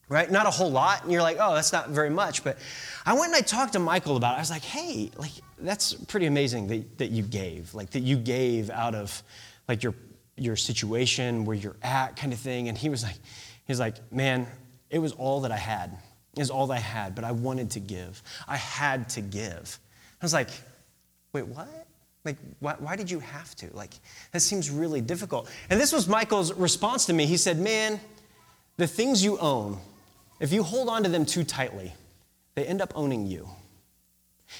right? 0.09 0.29
Not 0.31 0.47
a 0.47 0.49
whole 0.49 0.71
lot. 0.71 1.03
And 1.03 1.11
you're 1.11 1.21
like, 1.21 1.37
oh, 1.39 1.53
that's 1.53 1.71
not 1.71 1.89
very 1.89 2.09
much. 2.09 2.43
But 2.43 2.57
I 3.05 3.13
went 3.13 3.27
and 3.27 3.35
I 3.35 3.41
talked 3.41 3.73
to 3.73 3.79
Michael 3.79 4.17
about 4.17 4.33
it. 4.33 4.37
I 4.37 4.39
was 4.39 4.49
like, 4.49 4.63
hey, 4.63 5.11
like, 5.17 5.31
that's 5.59 5.93
pretty 5.93 6.25
amazing 6.25 6.67
that, 6.67 6.97
that 6.97 7.11
you 7.11 7.23
gave, 7.23 7.73
like, 7.75 7.91
that 7.91 8.01
you 8.01 8.17
gave 8.17 8.69
out 8.71 8.95
of, 8.95 9.21
like, 9.67 9.83
your 9.83 9.93
your 10.41 10.55
situation, 10.55 11.45
where 11.45 11.55
you're 11.55 11.77
at, 11.81 12.15
kind 12.15 12.33
of 12.33 12.39
thing. 12.39 12.69
And 12.69 12.77
he 12.77 12.89
was 12.89 13.03
like, 13.03 13.17
he's 13.65 13.79
like, 13.79 13.95
man, 14.11 14.47
it 14.89 14.99
was 14.99 15.11
all 15.13 15.41
that 15.41 15.51
I 15.51 15.57
had. 15.57 15.97
It 16.35 16.39
was 16.39 16.49
all 16.49 16.67
that 16.67 16.75
I 16.75 16.79
had, 16.79 17.15
but 17.15 17.23
I 17.23 17.31
wanted 17.31 17.71
to 17.71 17.79
give. 17.79 18.21
I 18.47 18.57
had 18.57 19.09
to 19.09 19.21
give. 19.21 19.79
I 20.21 20.25
was 20.25 20.33
like, 20.33 20.49
wait, 21.33 21.47
what? 21.47 21.67
Like, 22.25 22.37
why, 22.59 22.75
why 22.79 22.95
did 22.95 23.09
you 23.09 23.19
have 23.19 23.55
to? 23.55 23.69
Like, 23.73 23.93
that 24.31 24.41
seems 24.41 24.69
really 24.69 25.01
difficult. 25.01 25.49
And 25.69 25.79
this 25.79 25.91
was 25.91 26.07
Michael's 26.07 26.53
response 26.53 27.05
to 27.05 27.13
me. 27.13 27.25
He 27.25 27.37
said, 27.37 27.59
man, 27.59 27.99
the 28.77 28.87
things 28.87 29.23
you 29.23 29.37
own, 29.39 29.77
if 30.39 30.51
you 30.53 30.63
hold 30.63 30.89
on 30.89 31.03
to 31.03 31.09
them 31.09 31.25
too 31.25 31.43
tightly, 31.43 31.93
they 32.55 32.65
end 32.65 32.81
up 32.81 32.91
owning 32.95 33.25
you. 33.25 33.49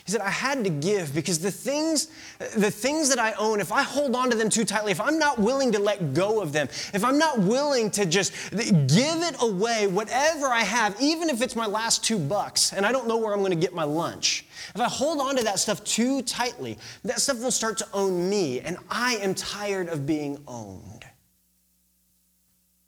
He 0.06 0.12
said, 0.12 0.22
I 0.22 0.30
had 0.30 0.64
to 0.64 0.70
give 0.70 1.16
because 1.16 1.40
the 1.40 1.52
things, 1.52 2.10
the 2.56 2.70
things 2.70 3.10
that 3.10 3.18
I 3.18 3.34
own, 3.34 3.60
if 3.60 3.72
I 3.72 3.82
hold 3.82 4.16
on 4.16 4.30
to 4.30 4.38
them 4.38 4.50
too 4.50 4.64
tightly, 4.64 4.92
if 4.92 5.02
I'm 5.02 5.18
not 5.18 5.40
willing 5.40 5.72
to 5.72 5.80
let 5.80 6.14
go 6.14 6.42
of 6.42 6.54
them, 6.54 6.68
if 6.94 7.04
I'm 7.04 7.18
not 7.18 7.40
willing 7.40 7.90
to 7.92 8.06
just 8.06 8.34
give 8.52 9.22
it 9.22 9.36
away, 9.42 9.88
whatever 9.88 10.48
I 10.48 10.62
have, 10.62 10.96
even 11.02 11.30
if 11.30 11.42
it's 11.42 11.56
my 11.56 11.66
last 11.66 12.04
two 12.04 12.20
bucks 12.20 12.72
and 12.72 12.86
I 12.86 12.92
don't 12.92 13.08
know 13.08 13.18
where 13.18 13.34
I'm 13.34 13.40
going 13.40 13.52
to 13.52 13.58
get 13.58 13.74
my 13.74 13.84
lunch, 13.84 14.46
if 14.76 14.80
I 14.80 14.88
hold 14.88 15.20
on 15.20 15.36
to 15.38 15.44
that 15.46 15.58
stuff 15.58 15.84
too 15.84 16.22
tightly, 16.22 16.78
that 17.04 17.20
stuff 17.20 17.40
will 17.40 17.52
start 17.52 17.78
to 17.80 17.88
own 17.92 18.30
me, 18.30 18.60
and 18.62 18.78
I 18.92 19.16
am 19.16 19.34
tired 19.34 19.90
of 19.90 20.06
being 20.06 20.42
owned. 20.48 21.06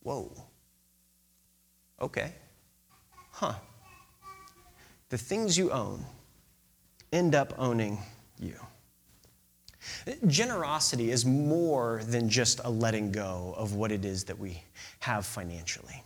Whoa. 0.03 0.31
Okay. 1.99 2.33
Huh. 3.31 3.53
the 5.09 5.17
things 5.17 5.57
you 5.57 5.71
own 5.71 6.05
end 7.11 7.35
up 7.35 7.53
owning 7.57 7.99
you. 8.39 8.55
Generosity 10.27 11.11
is 11.11 11.25
more 11.25 12.01
than 12.05 12.29
just 12.29 12.61
a 12.63 12.69
letting 12.69 13.11
go 13.11 13.53
of 13.57 13.75
what 13.75 13.91
it 13.91 14.05
is 14.05 14.23
that 14.25 14.37
we 14.37 14.63
have 14.99 15.25
financially. 15.25 16.03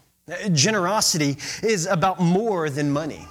Generosity 0.54 1.38
is 1.62 1.86
about 1.86 2.20
more 2.20 2.70
than 2.70 2.92
money. 2.92 3.28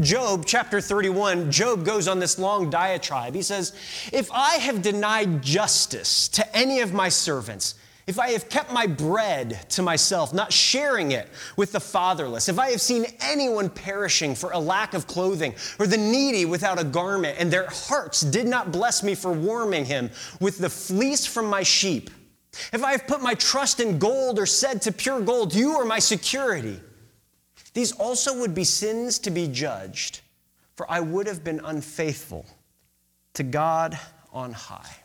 Job 0.00 0.44
chapter 0.46 0.80
31, 0.80 1.50
Job 1.50 1.84
goes 1.84 2.08
on 2.08 2.18
this 2.18 2.38
long 2.38 2.70
diatribe. 2.70 3.34
He 3.34 3.42
says, 3.42 3.74
If 4.12 4.30
I 4.32 4.54
have 4.54 4.80
denied 4.80 5.42
justice 5.42 6.28
to 6.28 6.56
any 6.56 6.80
of 6.80 6.94
my 6.94 7.08
servants, 7.08 7.74
if 8.08 8.18
I 8.18 8.30
have 8.30 8.48
kept 8.48 8.72
my 8.72 8.86
bread 8.86 9.60
to 9.68 9.82
myself, 9.82 10.32
not 10.32 10.50
sharing 10.50 11.12
it 11.12 11.28
with 11.58 11.72
the 11.72 11.80
fatherless, 11.80 12.48
if 12.48 12.58
I 12.58 12.70
have 12.70 12.80
seen 12.80 13.04
anyone 13.20 13.68
perishing 13.68 14.34
for 14.34 14.50
a 14.52 14.58
lack 14.58 14.94
of 14.94 15.06
clothing, 15.06 15.54
or 15.78 15.86
the 15.86 15.98
needy 15.98 16.46
without 16.46 16.80
a 16.80 16.84
garment, 16.84 17.36
and 17.38 17.52
their 17.52 17.68
hearts 17.68 18.22
did 18.22 18.46
not 18.46 18.72
bless 18.72 19.02
me 19.02 19.14
for 19.14 19.30
warming 19.30 19.84
him 19.84 20.10
with 20.40 20.56
the 20.56 20.70
fleece 20.70 21.26
from 21.26 21.50
my 21.50 21.62
sheep, 21.62 22.08
if 22.72 22.82
I 22.82 22.92
have 22.92 23.06
put 23.06 23.20
my 23.20 23.34
trust 23.34 23.78
in 23.78 23.98
gold 23.98 24.38
or 24.38 24.46
said 24.46 24.80
to 24.82 24.92
pure 24.92 25.20
gold, 25.20 25.54
You 25.54 25.72
are 25.72 25.84
my 25.84 25.98
security, 25.98 26.80
these 27.74 27.92
also 27.92 28.40
would 28.40 28.54
be 28.54 28.64
sins 28.64 29.18
to 29.20 29.30
be 29.30 29.48
judged, 29.48 30.20
for 30.76 30.90
I 30.90 31.00
would 31.00 31.26
have 31.26 31.44
been 31.44 31.60
unfaithful 31.62 32.46
to 33.34 33.42
God 33.42 33.98
on 34.32 34.52
high. 34.52 34.96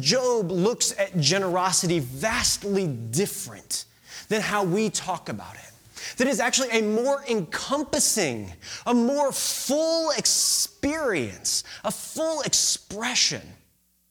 Job 0.00 0.50
looks 0.50 0.98
at 0.98 1.18
generosity 1.18 1.98
vastly 1.98 2.86
different 2.86 3.84
than 4.28 4.40
how 4.40 4.64
we 4.64 4.90
talk 4.90 5.28
about 5.28 5.54
it. 5.54 5.72
That 6.16 6.26
is 6.26 6.40
actually 6.40 6.70
a 6.70 6.82
more 6.82 7.22
encompassing, 7.28 8.52
a 8.86 8.94
more 8.94 9.32
full 9.32 10.10
experience, 10.10 11.64
a 11.84 11.90
full 11.90 12.42
expression 12.42 13.42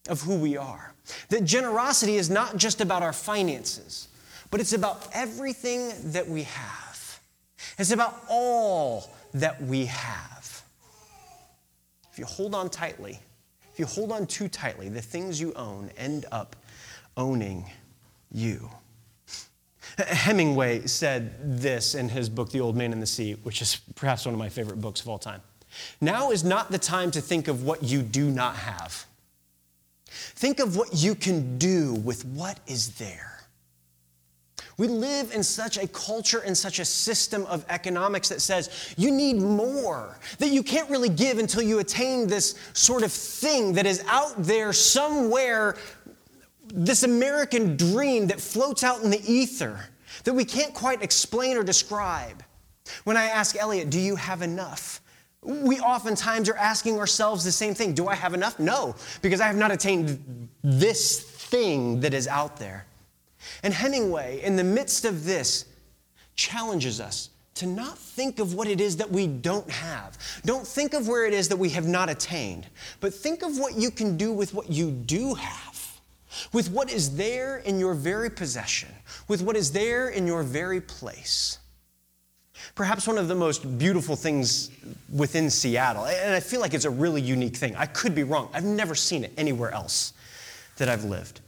of 0.09 0.21
who 0.21 0.35
we 0.35 0.57
are. 0.57 0.93
That 1.29 1.43
generosity 1.43 2.15
is 2.15 2.29
not 2.29 2.57
just 2.57 2.81
about 2.81 3.03
our 3.03 3.13
finances, 3.13 4.07
but 4.49 4.59
it's 4.59 4.73
about 4.73 5.07
everything 5.13 5.91
that 6.11 6.27
we 6.27 6.43
have. 6.43 7.19
It's 7.77 7.91
about 7.91 8.23
all 8.29 9.09
that 9.33 9.61
we 9.61 9.85
have. 9.85 10.63
If 12.11 12.19
you 12.19 12.25
hold 12.25 12.53
on 12.53 12.69
tightly, 12.69 13.19
if 13.71 13.79
you 13.79 13.85
hold 13.85 14.11
on 14.11 14.27
too 14.27 14.47
tightly, 14.47 14.89
the 14.89 15.01
things 15.01 15.39
you 15.39 15.53
own 15.53 15.91
end 15.97 16.25
up 16.31 16.55
owning 17.17 17.65
you. 18.31 18.69
Hemingway 19.97 20.87
said 20.87 21.59
this 21.59 21.95
in 21.95 22.09
his 22.09 22.29
book, 22.29 22.51
The 22.51 22.61
Old 22.61 22.75
Man 22.75 22.93
and 22.93 23.01
the 23.01 23.07
Sea, 23.07 23.33
which 23.43 23.61
is 23.61 23.79
perhaps 23.95 24.25
one 24.25 24.33
of 24.33 24.39
my 24.39 24.49
favorite 24.49 24.79
books 24.79 25.01
of 25.01 25.09
all 25.09 25.19
time. 25.19 25.41
Now 25.99 26.31
is 26.31 26.43
not 26.43 26.71
the 26.71 26.77
time 26.77 27.11
to 27.11 27.21
think 27.21 27.47
of 27.47 27.63
what 27.63 27.83
you 27.83 28.01
do 28.01 28.29
not 28.29 28.55
have. 28.55 29.05
Think 30.05 30.59
of 30.59 30.75
what 30.75 30.93
you 30.93 31.15
can 31.15 31.57
do 31.57 31.93
with 31.93 32.25
what 32.25 32.59
is 32.67 32.95
there. 32.95 33.40
We 34.81 34.87
live 34.87 35.31
in 35.35 35.43
such 35.43 35.77
a 35.77 35.87
culture 35.87 36.39
and 36.39 36.57
such 36.57 36.79
a 36.79 36.85
system 36.85 37.45
of 37.45 37.63
economics 37.69 38.29
that 38.29 38.41
says 38.41 38.95
you 38.97 39.11
need 39.11 39.35
more, 39.35 40.17
that 40.39 40.49
you 40.49 40.63
can't 40.63 40.89
really 40.89 41.07
give 41.07 41.37
until 41.37 41.61
you 41.61 41.77
attain 41.77 42.25
this 42.25 42.55
sort 42.73 43.03
of 43.03 43.11
thing 43.11 43.73
that 43.73 43.85
is 43.85 44.03
out 44.07 44.33
there 44.39 44.73
somewhere, 44.73 45.77
this 46.73 47.03
American 47.03 47.77
dream 47.77 48.25
that 48.25 48.41
floats 48.41 48.83
out 48.83 49.03
in 49.03 49.11
the 49.11 49.21
ether 49.31 49.85
that 50.23 50.33
we 50.33 50.43
can't 50.43 50.73
quite 50.73 51.03
explain 51.03 51.57
or 51.57 51.63
describe. 51.63 52.43
When 53.03 53.17
I 53.17 53.25
ask 53.25 53.55
Elliot, 53.55 53.91
Do 53.91 53.99
you 53.99 54.15
have 54.15 54.41
enough? 54.41 54.99
We 55.43 55.79
oftentimes 55.79 56.49
are 56.49 56.57
asking 56.57 56.97
ourselves 56.97 57.43
the 57.43 57.51
same 57.51 57.75
thing 57.75 57.93
Do 57.93 58.07
I 58.07 58.15
have 58.15 58.33
enough? 58.33 58.57
No, 58.57 58.95
because 59.21 59.41
I 59.41 59.45
have 59.45 59.57
not 59.57 59.69
attained 59.69 60.49
this 60.63 61.21
thing 61.21 61.99
that 61.99 62.15
is 62.15 62.27
out 62.27 62.57
there. 62.57 62.87
And 63.63 63.73
Hemingway, 63.73 64.41
in 64.43 64.55
the 64.55 64.63
midst 64.63 65.05
of 65.05 65.25
this, 65.25 65.65
challenges 66.35 66.99
us 66.99 67.29
to 67.55 67.65
not 67.65 67.97
think 67.97 68.39
of 68.39 68.53
what 68.53 68.67
it 68.67 68.79
is 68.79 68.97
that 68.97 69.11
we 69.11 69.27
don't 69.27 69.69
have. 69.69 70.17
Don't 70.45 70.65
think 70.65 70.93
of 70.93 71.07
where 71.07 71.25
it 71.25 71.33
is 71.33 71.49
that 71.49 71.57
we 71.57 71.69
have 71.69 71.87
not 71.87 72.09
attained, 72.09 72.67
but 72.99 73.13
think 73.13 73.43
of 73.43 73.57
what 73.57 73.75
you 73.75 73.91
can 73.91 74.17
do 74.17 74.31
with 74.31 74.53
what 74.53 74.71
you 74.71 74.89
do 74.89 75.33
have, 75.35 75.99
with 76.53 76.71
what 76.71 76.91
is 76.91 77.15
there 77.15 77.57
in 77.57 77.79
your 77.79 77.93
very 77.93 78.29
possession, 78.29 78.89
with 79.27 79.41
what 79.41 79.55
is 79.55 79.71
there 79.71 80.09
in 80.09 80.25
your 80.25 80.43
very 80.43 80.81
place. 80.81 81.59
Perhaps 82.73 83.07
one 83.07 83.17
of 83.17 83.27
the 83.27 83.35
most 83.35 83.77
beautiful 83.77 84.15
things 84.15 84.71
within 85.13 85.49
Seattle, 85.49 86.05
and 86.05 86.33
I 86.33 86.39
feel 86.39 86.61
like 86.61 86.73
it's 86.73 86.85
a 86.85 86.89
really 86.89 87.21
unique 87.21 87.57
thing. 87.57 87.75
I 87.75 87.85
could 87.85 88.15
be 88.15 88.23
wrong. 88.23 88.49
I've 88.53 88.63
never 88.63 88.95
seen 88.95 89.23
it 89.23 89.33
anywhere 89.35 89.71
else 89.71 90.13
that 90.77 90.87
I've 90.87 91.03
lived 91.03 91.41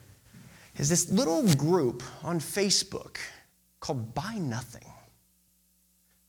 is 0.77 0.89
this 0.89 1.09
little 1.11 1.43
group 1.55 2.03
on 2.23 2.39
Facebook 2.39 3.17
called 3.83 4.15
Buy 4.15 4.35
Nothing. 4.35 4.87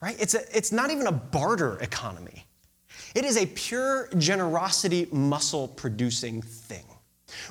Right? 0.03 0.17
It's, 0.21 0.35
a, 0.35 0.41
it's 0.57 0.73
not 0.73 0.91
even 0.91 1.07
a 1.07 1.13
barter 1.13 1.79
economy. 1.79 2.47
It 3.15 3.25
is 3.25 3.37
a 3.37 3.47
pure 3.47 4.09
generosity 4.19 5.07
muscle 5.13 5.69
producing 5.69 6.43
thing. 6.43 6.85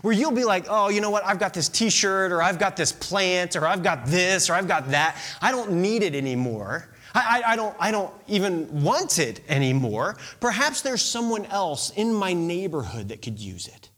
Where 0.02 0.14
you'll 0.14 0.32
be 0.32 0.44
like, 0.44 0.66
oh, 0.70 0.90
you 0.90 1.02
know 1.02 1.10
what? 1.10 1.26
I've 1.26 1.40
got 1.40 1.54
this 1.54 1.68
t 1.68 1.90
shirt, 1.90 2.32
or 2.32 2.44
I've 2.44 2.60
got 2.60 2.78
this 2.78 2.92
plant, 2.92 3.56
or 3.56 3.66
I've 3.66 3.82
got 3.82 4.06
this, 4.06 4.50
or 4.50 4.54
I've 4.54 4.68
got 4.68 4.92
that. 4.92 5.18
I 5.42 5.52
don't 5.52 5.72
need 5.72 6.04
it 6.04 6.16
anymore. 6.16 6.90
I, 7.16 7.44
I, 7.46 7.54
I, 7.54 7.56
don't, 7.56 7.76
I 7.80 7.92
don't 7.92 8.14
even 8.28 8.84
want 8.84 9.20
it 9.20 9.42
anymore. 9.50 10.18
Perhaps 10.40 10.82
there's 10.82 11.02
someone 11.02 11.46
else 11.48 11.92
in 11.92 12.14
my 12.14 12.34
neighborhood 12.34 13.10
that 13.10 13.22
could 13.22 13.40
use 13.40 13.68
it. 13.68 13.90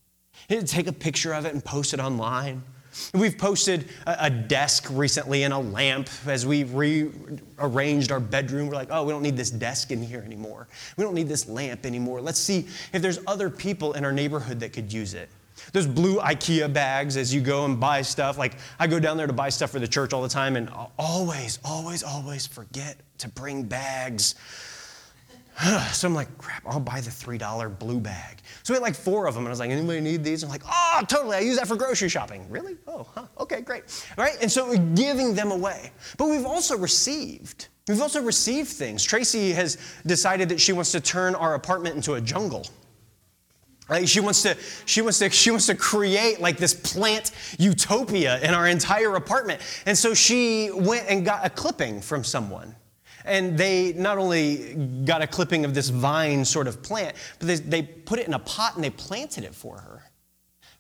Take 0.68 0.88
a 0.88 0.94
picture 0.94 1.34
of 1.34 1.46
it 1.46 1.54
and 1.54 1.64
post 1.64 1.94
it 1.94 2.00
online. 2.00 2.64
We've 3.14 3.38
posted 3.38 3.90
a, 4.06 4.30
desk 4.30 4.88
recently 4.92 5.44
and 5.44 5.54
a 5.54 5.58
lamp 5.58 6.10
as 6.26 6.46
we 6.46 6.64
rearranged 6.64 8.12
our 8.12 8.20
bedroom. 8.20 8.68
We're 8.68 8.76
like, 8.76 8.90
oh, 8.92 9.04
we 9.04 9.12
don't 9.12 9.24
need 9.24 9.38
this 9.38 9.50
desk 9.50 9.92
in 9.92 10.02
here 10.02 10.22
anymore. 10.26 10.68
We 10.98 11.04
don't 11.04 11.14
need 11.14 11.28
this 11.28 11.48
lamp 11.48 11.86
anymore. 11.86 12.22
Let's 12.22 12.40
see 12.40 12.68
if 12.94 13.02
there's 13.02 13.20
other 13.28 13.50
people 13.50 13.94
in 13.94 14.06
our 14.06 14.12
neighborhood 14.12 14.60
that 14.60 14.74
could 14.74 14.92
use 14.92 15.14
it. 15.14 15.30
Those 15.72 15.88
blue 15.88 16.20
IKEA 16.20 16.72
bags 16.72 17.18
as 17.18 17.34
you 17.34 17.42
go 17.42 17.66
and 17.66 17.80
buy 17.80 18.02
stuff. 18.02 18.38
Like, 18.38 18.58
I 18.78 18.88
go 18.88 19.00
down 19.00 19.18
there 19.18 19.28
to 19.28 19.34
buy 19.34 19.50
stuff 19.50 19.72
for 19.72 19.80
the 19.80 19.88
church 19.88 20.14
all 20.14 20.22
the 20.22 20.30
time 20.30 20.56
and 20.56 20.70
always, 21.00 21.60
always, 21.64 22.04
always 22.04 22.46
forget 22.46 22.98
to 23.20 23.30
bring 23.30 23.64
bags 23.64 24.36
so 25.94 26.08
I'm 26.08 26.14
like, 26.14 26.38
crap, 26.38 26.64
I'll 26.66 26.80
buy 26.80 27.00
the 27.00 27.10
$3 27.10 27.80
blue 27.80 28.00
bag. 28.00 28.40
So 28.64 28.74
we 28.74 28.76
had 28.76 28.84
like 28.84 28.96
four 28.96 29.28
of 29.28 29.36
them, 29.36 29.44
and 29.44 29.50
I 29.50 29.52
was 29.52 29.60
like, 29.60 29.70
anybody 29.70 30.02
need 30.02 30.24
these? 30.24 30.44
I'm 30.44 30.50
like, 30.50 30.64
oh, 30.66 31.02
totally, 31.08 31.38
I 31.38 31.40
use 31.42 31.58
that 31.58 31.68
for 31.68 31.76
grocery 31.76 32.10
shopping. 32.10 32.46
Really? 32.50 32.76
Oh, 32.88 33.08
huh, 33.14 33.26
okay, 33.40 33.62
great. 33.62 33.84
Right, 34.18 34.36
and 34.42 34.52
so 34.52 34.68
we're 34.68 34.78
giving 34.96 35.34
them 35.34 35.52
away. 35.52 35.92
But 36.18 36.28
we've 36.28 36.46
also 36.46 36.78
received. 36.78 37.70
We've 37.88 38.02
also 38.02 38.22
received 38.22 38.70
things. 38.70 39.04
Tracy 39.04 39.52
has 39.54 39.78
decided 40.06 40.50
that 40.50 40.60
she 40.60 40.74
wants 40.74 40.92
to 40.92 41.00
turn 41.00 41.36
our 41.36 41.54
apartment 41.54 41.96
into 41.96 42.16
a 42.16 42.22
jungle. 42.22 42.66
Right? 43.88 44.10
She 44.10 44.20
wants 44.20 44.42
to, 44.42 44.58
she 44.86 45.04
wants 45.04 45.20
to, 45.20 45.30
she 45.30 45.52
wants 45.52 45.68
to 45.68 45.76
create 45.76 46.42
like 46.42 46.58
this 46.58 46.74
plant 46.74 47.32
utopia 47.60 48.40
in 48.42 48.56
our 48.56 48.68
entire 48.68 49.16
apartment. 49.16 49.62
And 49.86 49.96
so 49.96 50.16
she 50.16 50.72
went 50.74 51.08
and 51.08 51.24
got 51.24 51.46
a 51.46 51.52
clipping 51.52 52.02
from 52.02 52.24
someone 52.24 52.76
and 53.26 53.58
they 53.58 53.94
not 53.94 54.18
only 54.18 54.76
got 55.06 55.22
a 55.22 55.28
clipping 55.28 55.66
of 55.66 55.74
this 55.74 55.90
vine 55.90 56.46
sort 56.46 56.68
of 56.68 56.82
plant, 56.82 57.16
but 57.40 57.48
they, 57.48 57.56
they 57.56 57.82
put 57.82 58.20
it 58.20 58.28
in 58.28 58.34
a 58.34 58.40
pot 58.40 58.76
and 58.76 58.84
they 58.84 58.90
planted 58.90 59.44
it 59.44 59.54
for 59.54 59.78
her. 59.78 60.04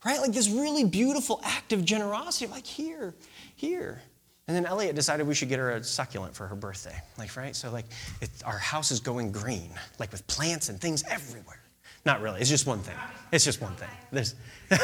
Right? 0.05 0.19
Like 0.19 0.33
this 0.33 0.49
really 0.49 0.83
beautiful 0.83 1.41
act 1.43 1.73
of 1.73 1.83
generosity, 1.83 2.51
like 2.51 2.65
here, 2.65 3.15
here. 3.55 4.01
And 4.47 4.55
then 4.55 4.65
Elliot 4.67 4.95
decided 4.95 5.25
we 5.27 5.33
should 5.33 5.49
get 5.49 5.57
her 5.57 5.71
a 5.71 5.83
succulent 5.83 6.35
for 6.35 6.45
her 6.45 6.55
birthday. 6.55 6.95
Like, 7.17 7.35
right? 7.35 7.55
So, 7.55 7.71
like, 7.71 7.85
it, 8.21 8.29
our 8.45 8.59
house 8.59 8.91
is 8.91 8.99
going 8.99 9.31
green, 9.31 9.71
like 9.97 10.11
with 10.11 10.25
plants 10.27 10.69
and 10.69 10.79
things 10.79 11.03
everywhere. 11.09 11.59
Not 12.05 12.21
really. 12.21 12.39
It's 12.39 12.49
just 12.49 12.67
one 12.67 12.79
thing. 12.79 12.95
It's 13.31 13.43
just 13.43 13.59
one 13.59 13.73
thing. 13.75 13.89
There's 14.11 14.35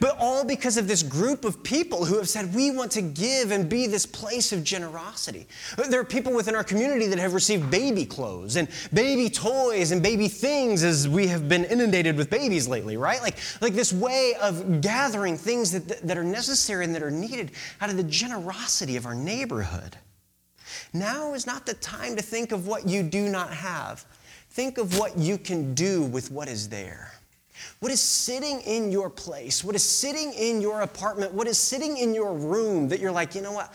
but 0.00 0.16
all 0.18 0.44
because 0.44 0.76
of 0.76 0.88
this 0.88 1.02
group 1.02 1.44
of 1.44 1.62
people 1.62 2.04
who 2.04 2.16
have 2.16 2.28
said, 2.28 2.54
we 2.54 2.70
want 2.70 2.90
to 2.92 3.02
give 3.02 3.50
and 3.50 3.68
be 3.68 3.86
this 3.86 4.06
place 4.06 4.52
of 4.52 4.64
generosity. 4.64 5.46
There 5.88 6.00
are 6.00 6.04
people 6.04 6.32
within 6.32 6.54
our 6.54 6.64
community 6.64 7.06
that 7.06 7.18
have 7.18 7.34
received 7.34 7.70
baby 7.70 8.04
clothes 8.04 8.56
and 8.56 8.68
baby 8.92 9.30
toys 9.30 9.90
and 9.90 10.02
baby 10.02 10.28
things 10.28 10.82
as 10.82 11.08
we 11.08 11.26
have 11.28 11.48
been 11.48 11.64
inundated 11.64 12.16
with 12.16 12.30
babies 12.30 12.68
lately, 12.68 12.96
right? 12.96 13.20
Like, 13.22 13.38
like 13.60 13.74
this 13.74 13.92
way 13.92 14.34
of 14.40 14.80
gathering 14.80 15.36
things 15.36 15.70
that, 15.72 16.06
that 16.06 16.18
are 16.18 16.24
necessary 16.24 16.84
and 16.84 16.94
that 16.94 17.02
are 17.02 17.10
needed 17.10 17.52
out 17.80 17.90
of 17.90 17.96
the 17.96 18.04
generosity 18.04 18.96
of 18.96 19.06
our 19.06 19.14
neighborhood. 19.14 19.96
Now 20.92 21.34
is 21.34 21.46
not 21.46 21.66
the 21.66 21.74
time 21.74 22.16
to 22.16 22.22
think 22.22 22.52
of 22.52 22.66
what 22.66 22.86
you 22.86 23.02
do 23.02 23.28
not 23.28 23.50
have. 23.50 24.04
Think 24.50 24.78
of 24.78 24.98
what 24.98 25.18
you 25.18 25.36
can 25.36 25.74
do 25.74 26.02
with 26.02 26.30
what 26.30 26.48
is 26.48 26.68
there. 26.68 27.13
What 27.80 27.92
is 27.92 28.00
sitting 28.00 28.60
in 28.62 28.90
your 28.90 29.10
place? 29.10 29.62
What 29.62 29.74
is 29.74 29.82
sitting 29.82 30.32
in 30.32 30.60
your 30.60 30.80
apartment? 30.82 31.32
What 31.32 31.46
is 31.46 31.58
sitting 31.58 31.96
in 31.96 32.14
your 32.14 32.34
room 32.34 32.88
that 32.88 33.00
you're 33.00 33.12
like, 33.12 33.34
you 33.34 33.42
know 33.42 33.52
what? 33.52 33.72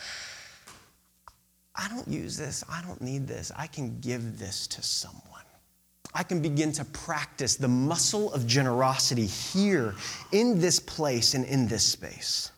I 1.76 1.88
don't 1.88 2.08
use 2.08 2.36
this, 2.36 2.64
I 2.70 2.82
don't 2.82 3.02
need 3.02 3.26
this, 3.26 3.54
I 3.58 3.68
can 3.68 4.00
give 4.02 4.38
this 4.38 4.68
to 4.68 4.84
someone. 4.84 5.24
I 6.14 6.24
can 6.24 6.42
begin 6.42 6.72
to 6.74 6.86
practice 6.86 7.56
the 7.56 7.68
muscle 7.68 8.34
of 8.34 8.46
generosity 8.48 9.28
here 9.28 9.94
in 10.32 10.60
this 10.60 10.80
place 10.80 11.36
and 11.36 11.46
in 11.46 11.68
this 11.68 11.86
space. 11.86 12.52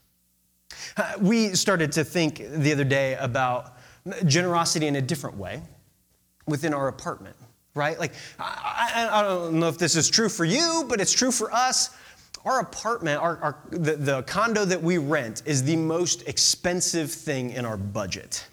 Uh, 0.98 1.14
we 1.20 1.50
started 1.50 1.92
to 1.92 2.04
think 2.04 2.38
the 2.38 2.72
other 2.72 2.84
day 2.84 3.16
about 3.16 3.78
generosity 4.26 4.88
in 4.88 4.96
a 4.96 5.02
different 5.02 5.38
way 5.38 5.62
within 6.48 6.74
our 6.74 6.88
apartment, 6.88 7.36
right? 7.74 8.00
Like, 8.00 8.14
I, 8.40 9.10
I, 9.12 9.22
don't 9.22 9.54
know 9.54 9.68
if 9.68 9.78
this 9.78 9.96
is 9.96 10.10
true 10.10 10.30
for 10.30 10.46
you, 10.46 10.86
but 10.88 11.00
it's 11.00 11.14
true 11.14 11.32
for 11.32 11.52
us. 11.54 11.92
Our 12.44 12.60
apartment, 12.60 13.22
our, 13.22 13.38
our, 13.38 13.58
the, 13.70 13.96
the 13.96 14.24
condo 14.24 14.66
that 14.66 14.82
we 14.82 14.98
rent, 14.98 15.44
is 15.46 15.64
the 15.64 15.76
most 15.76 16.28
expensive 16.28 17.12
thing 17.12 17.52
in 17.52 17.66
our 17.66 17.78
budget, 17.78 18.46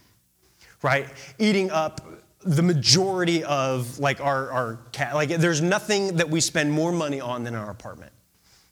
right? 0.82 1.08
Eating 1.38 1.70
up 1.70 2.00
the 2.40 2.62
majority 2.62 3.42
of 3.44 3.98
like 3.98 4.20
our, 4.20 4.50
our 4.50 4.78
cat 4.92 5.14
like 5.14 5.28
there's 5.28 5.60
nothing 5.60 6.16
that 6.16 6.30
we 6.30 6.40
spend 6.40 6.70
more 6.70 6.92
money 6.92 7.20
on 7.20 7.42
than 7.42 7.54
our 7.54 7.68
apartment 7.68 8.12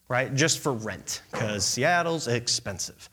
right 0.09 0.35
just 0.37 0.61
for 0.61 0.73
rent 0.73 1.23
because 1.33 1.65
seattle's 1.65 2.29
expensive 2.29 3.11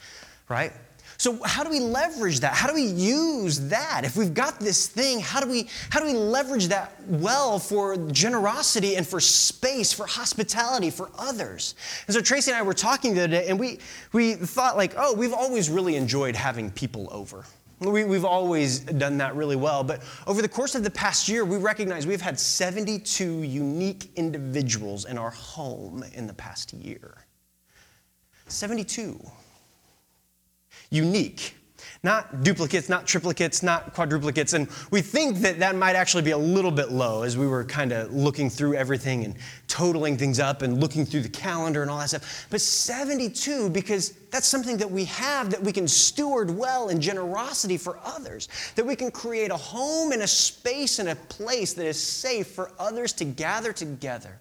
right 0.49 0.71
so 1.17 1.41
how 1.43 1.63
do 1.63 1.69
we 1.69 1.79
leverage 1.79 2.39
that? 2.41 2.53
How 2.53 2.67
do 2.67 2.73
we 2.73 2.85
use 2.85 3.59
that? 3.69 4.01
If 4.03 4.15
we've 4.15 4.33
got 4.33 4.59
this 4.59 4.87
thing, 4.87 5.19
how 5.19 5.39
do 5.39 5.49
we 5.49 5.67
how 5.89 5.99
do 5.99 6.05
we 6.05 6.13
leverage 6.13 6.67
that 6.67 6.93
well 7.07 7.59
for 7.59 7.97
generosity 8.11 8.95
and 8.95 9.07
for 9.07 9.19
space, 9.19 9.93
for 9.93 10.05
hospitality, 10.05 10.89
for 10.89 11.09
others? 11.17 11.75
And 12.07 12.13
so 12.13 12.21
Tracy 12.21 12.51
and 12.51 12.57
I 12.57 12.61
were 12.61 12.73
talking 12.73 13.13
the 13.13 13.23
other 13.23 13.31
day, 13.31 13.47
and 13.47 13.59
we 13.59 13.79
we 14.11 14.33
thought 14.33 14.77
like, 14.77 14.93
oh, 14.97 15.13
we've 15.13 15.33
always 15.33 15.69
really 15.69 15.95
enjoyed 15.95 16.35
having 16.35 16.71
people 16.71 17.07
over. 17.11 17.45
We, 17.79 18.01
have 18.01 18.23
always 18.23 18.79
done 18.79 19.17
that 19.17 19.35
really 19.35 19.57
well. 19.57 19.83
But 19.83 20.03
over 20.25 20.41
the 20.41 20.47
course 20.47 20.73
of 20.73 20.83
the 20.83 20.89
past 20.89 21.27
year, 21.27 21.43
we 21.43 21.57
recognize 21.57 22.07
we've 22.07 22.21
had 22.21 22.39
72 22.39 23.41
unique 23.41 24.09
individuals 24.15 25.03
in 25.03 25.17
our 25.17 25.31
home 25.31 26.03
in 26.13 26.25
the 26.25 26.33
past 26.33 26.71
year. 26.71 27.25
72 28.47 29.19
unique. 30.93 31.55
Not 32.05 32.43
duplicates, 32.43 32.89
not 32.89 33.05
triplicates, 33.07 33.63
not 33.63 33.95
quadruplicates. 33.95 34.53
And 34.53 34.67
we 34.91 35.01
think 35.01 35.37
that 35.37 35.59
that 35.59 35.73
might 35.77 35.95
actually 35.95 36.23
be 36.23 36.31
a 36.31 36.37
little 36.37 36.69
bit 36.69 36.91
low 36.91 37.23
as 37.23 37.37
we 37.37 37.47
were 37.47 37.63
kind 37.63 37.93
of 37.93 38.13
looking 38.13 38.49
through 38.49 38.75
everything 38.75 39.23
and 39.23 39.35
totaling 39.69 40.17
things 40.17 40.37
up 40.37 40.63
and 40.63 40.81
looking 40.81 41.05
through 41.05 41.21
the 41.21 41.29
calendar 41.29 41.81
and 41.81 41.89
all 41.89 41.99
that 41.99 42.09
stuff. 42.09 42.47
But 42.49 42.59
72, 42.59 43.69
because 43.69 44.11
that's 44.31 44.45
something 44.45 44.75
that 44.77 44.91
we 44.91 45.05
have 45.05 45.49
that 45.51 45.63
we 45.63 45.71
can 45.71 45.87
steward 45.87 46.51
well 46.51 46.89
in 46.89 46.99
generosity 46.99 47.77
for 47.77 47.97
others, 48.03 48.49
that 48.75 48.85
we 48.85 48.97
can 48.97 49.09
create 49.09 49.49
a 49.49 49.57
home 49.57 50.11
and 50.11 50.23
a 50.23 50.27
space 50.27 50.99
and 50.99 51.07
a 51.07 51.15
place 51.15 51.73
that 51.73 51.85
is 51.85 52.01
safe 52.01 52.47
for 52.47 52.69
others 52.79 53.13
to 53.13 53.23
gather 53.23 53.71
together, 53.71 54.37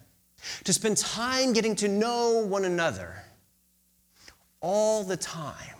to 0.65 0.73
spend 0.73 0.97
time 0.97 1.53
getting 1.53 1.77
to 1.77 1.87
know 1.87 2.45
one 2.45 2.65
another 2.65 3.23
all 4.59 5.05
the 5.05 5.15
time 5.15 5.72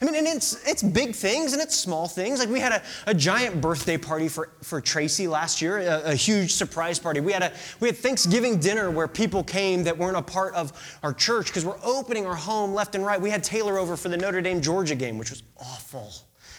I 0.00 0.04
mean, 0.04 0.14
and 0.16 0.26
it's, 0.26 0.66
it's 0.68 0.82
big 0.82 1.14
things 1.14 1.52
and 1.52 1.62
it's 1.62 1.76
small 1.76 2.08
things. 2.08 2.38
Like 2.38 2.48
we 2.48 2.60
had 2.60 2.72
a, 2.72 2.82
a 3.06 3.14
giant 3.14 3.60
birthday 3.60 3.96
party 3.96 4.28
for, 4.28 4.50
for 4.62 4.80
Tracy 4.80 5.28
last 5.28 5.62
year, 5.62 5.78
a, 5.78 6.12
a, 6.12 6.14
huge 6.14 6.52
surprise 6.52 6.98
party. 6.98 7.20
We 7.20 7.32
had, 7.32 7.42
a, 7.42 7.52
we 7.80 7.88
had 7.88 7.96
Thanksgiving 7.96 8.58
dinner 8.58 8.90
where 8.90 9.08
people 9.08 9.44
came 9.44 9.84
that 9.84 9.96
weren't 9.96 10.16
a 10.16 10.22
part 10.22 10.54
of 10.54 10.98
our 11.02 11.12
church 11.12 11.46
because 11.46 11.64
we're 11.64 11.80
opening 11.82 12.26
our 12.26 12.34
home 12.34 12.74
left 12.74 12.94
and 12.94 13.04
right. 13.04 13.20
We 13.20 13.30
had 13.30 13.44
Taylor 13.44 13.78
over 13.78 13.96
for 13.96 14.08
the 14.08 14.16
Notre 14.16 14.40
Dame 14.40 14.60
Georgia 14.60 14.94
game, 14.94 15.18
which 15.18 15.30
was 15.30 15.42
awful 15.58 16.12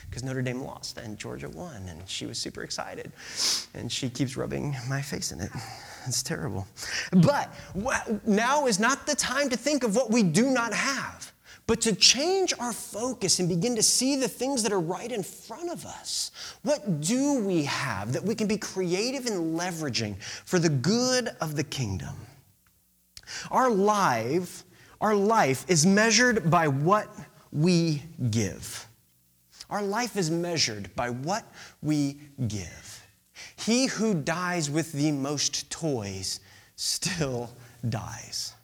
because 0.10 0.24
Notre 0.24 0.42
Dame 0.42 0.62
lost 0.62 0.98
and 0.98 1.18
Georgia 1.18 1.50
won, 1.50 1.88
and 1.90 2.08
she 2.08 2.26
was 2.26 2.38
super 2.38 2.64
excited. 2.64 3.12
And 3.74 3.92
she 3.92 4.10
keeps 4.10 4.38
rubbing 4.38 4.76
my 4.88 5.02
face 5.02 5.32
in 5.32 5.42
it. 5.42 5.52
It's 6.08 6.22
terrible. 6.22 6.68
But 7.12 7.52
now 8.28 8.68
is 8.68 8.80
not 8.80 9.08
the 9.08 9.16
time 9.16 9.50
to 9.50 9.58
think 9.58 9.84
of 9.84 9.96
what 9.96 10.12
we 10.12 10.22
do 10.22 10.52
not 10.52 10.72
have 10.72 11.34
but 11.68 11.82
to 11.82 11.96
change 11.96 12.54
our 12.60 12.74
focus 12.74 13.40
and 13.40 13.50
begin 13.50 13.76
to 13.76 13.84
see 13.84 14.16
the 14.16 14.28
things 14.28 14.62
that 14.64 14.72
are 14.72 14.80
right 14.80 15.12
in 15.12 15.24
front 15.24 15.72
of 15.72 15.86
us. 15.86 16.32
What 16.62 17.02
do 17.02 17.40
we 17.40 17.64
have 17.64 18.14
that 18.14 18.24
we 18.24 18.36
can 18.36 18.48
be 18.48 18.58
creative 18.58 19.26
in 19.26 19.56
leveraging 19.56 20.22
for 20.22 20.60
the 20.60 20.70
good 20.70 21.30
of 21.42 21.56
the 21.56 21.64
kingdom? 21.64 22.16
Our 23.50 23.70
life, 23.70 24.64
our 25.02 25.16
life 25.16 25.66
is 25.68 25.86
measured 25.86 26.50
by 26.50 26.68
what 26.68 27.08
we 27.52 28.04
give. 28.30 28.88
Our 29.70 29.82
life 29.82 30.16
is 30.16 30.30
measured 30.30 30.96
by 30.96 31.10
what 31.10 31.44
we 31.82 32.20
give. 32.48 33.06
He 33.58 33.88
who 33.88 34.14
dies 34.14 34.70
with 34.70 34.92
the 34.92 35.12
most 35.12 35.70
toys 35.72 36.40
still 36.76 37.50
dies. 37.90 38.55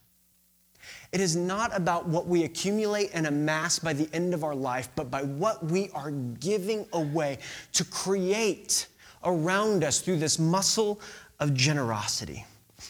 It 1.11 1.19
is 1.19 1.35
not 1.35 1.75
about 1.75 2.07
what 2.07 2.27
we 2.27 2.45
accumulate 2.45 3.11
and 3.13 3.27
amass 3.27 3.79
by 3.79 3.91
the 3.93 4.07
end 4.13 4.33
of 4.33 4.43
our 4.43 4.55
life, 4.55 4.89
but 4.95 5.11
by 5.11 5.23
what 5.23 5.63
we 5.65 5.89
are 5.93 6.11
giving 6.11 6.85
away 6.93 7.39
to 7.73 7.83
create 7.83 8.87
around 9.23 9.83
us 9.83 9.99
through 9.99 10.17
this 10.17 10.39
muscle 10.39 11.01
of 11.39 11.53
generosity. 11.53 12.45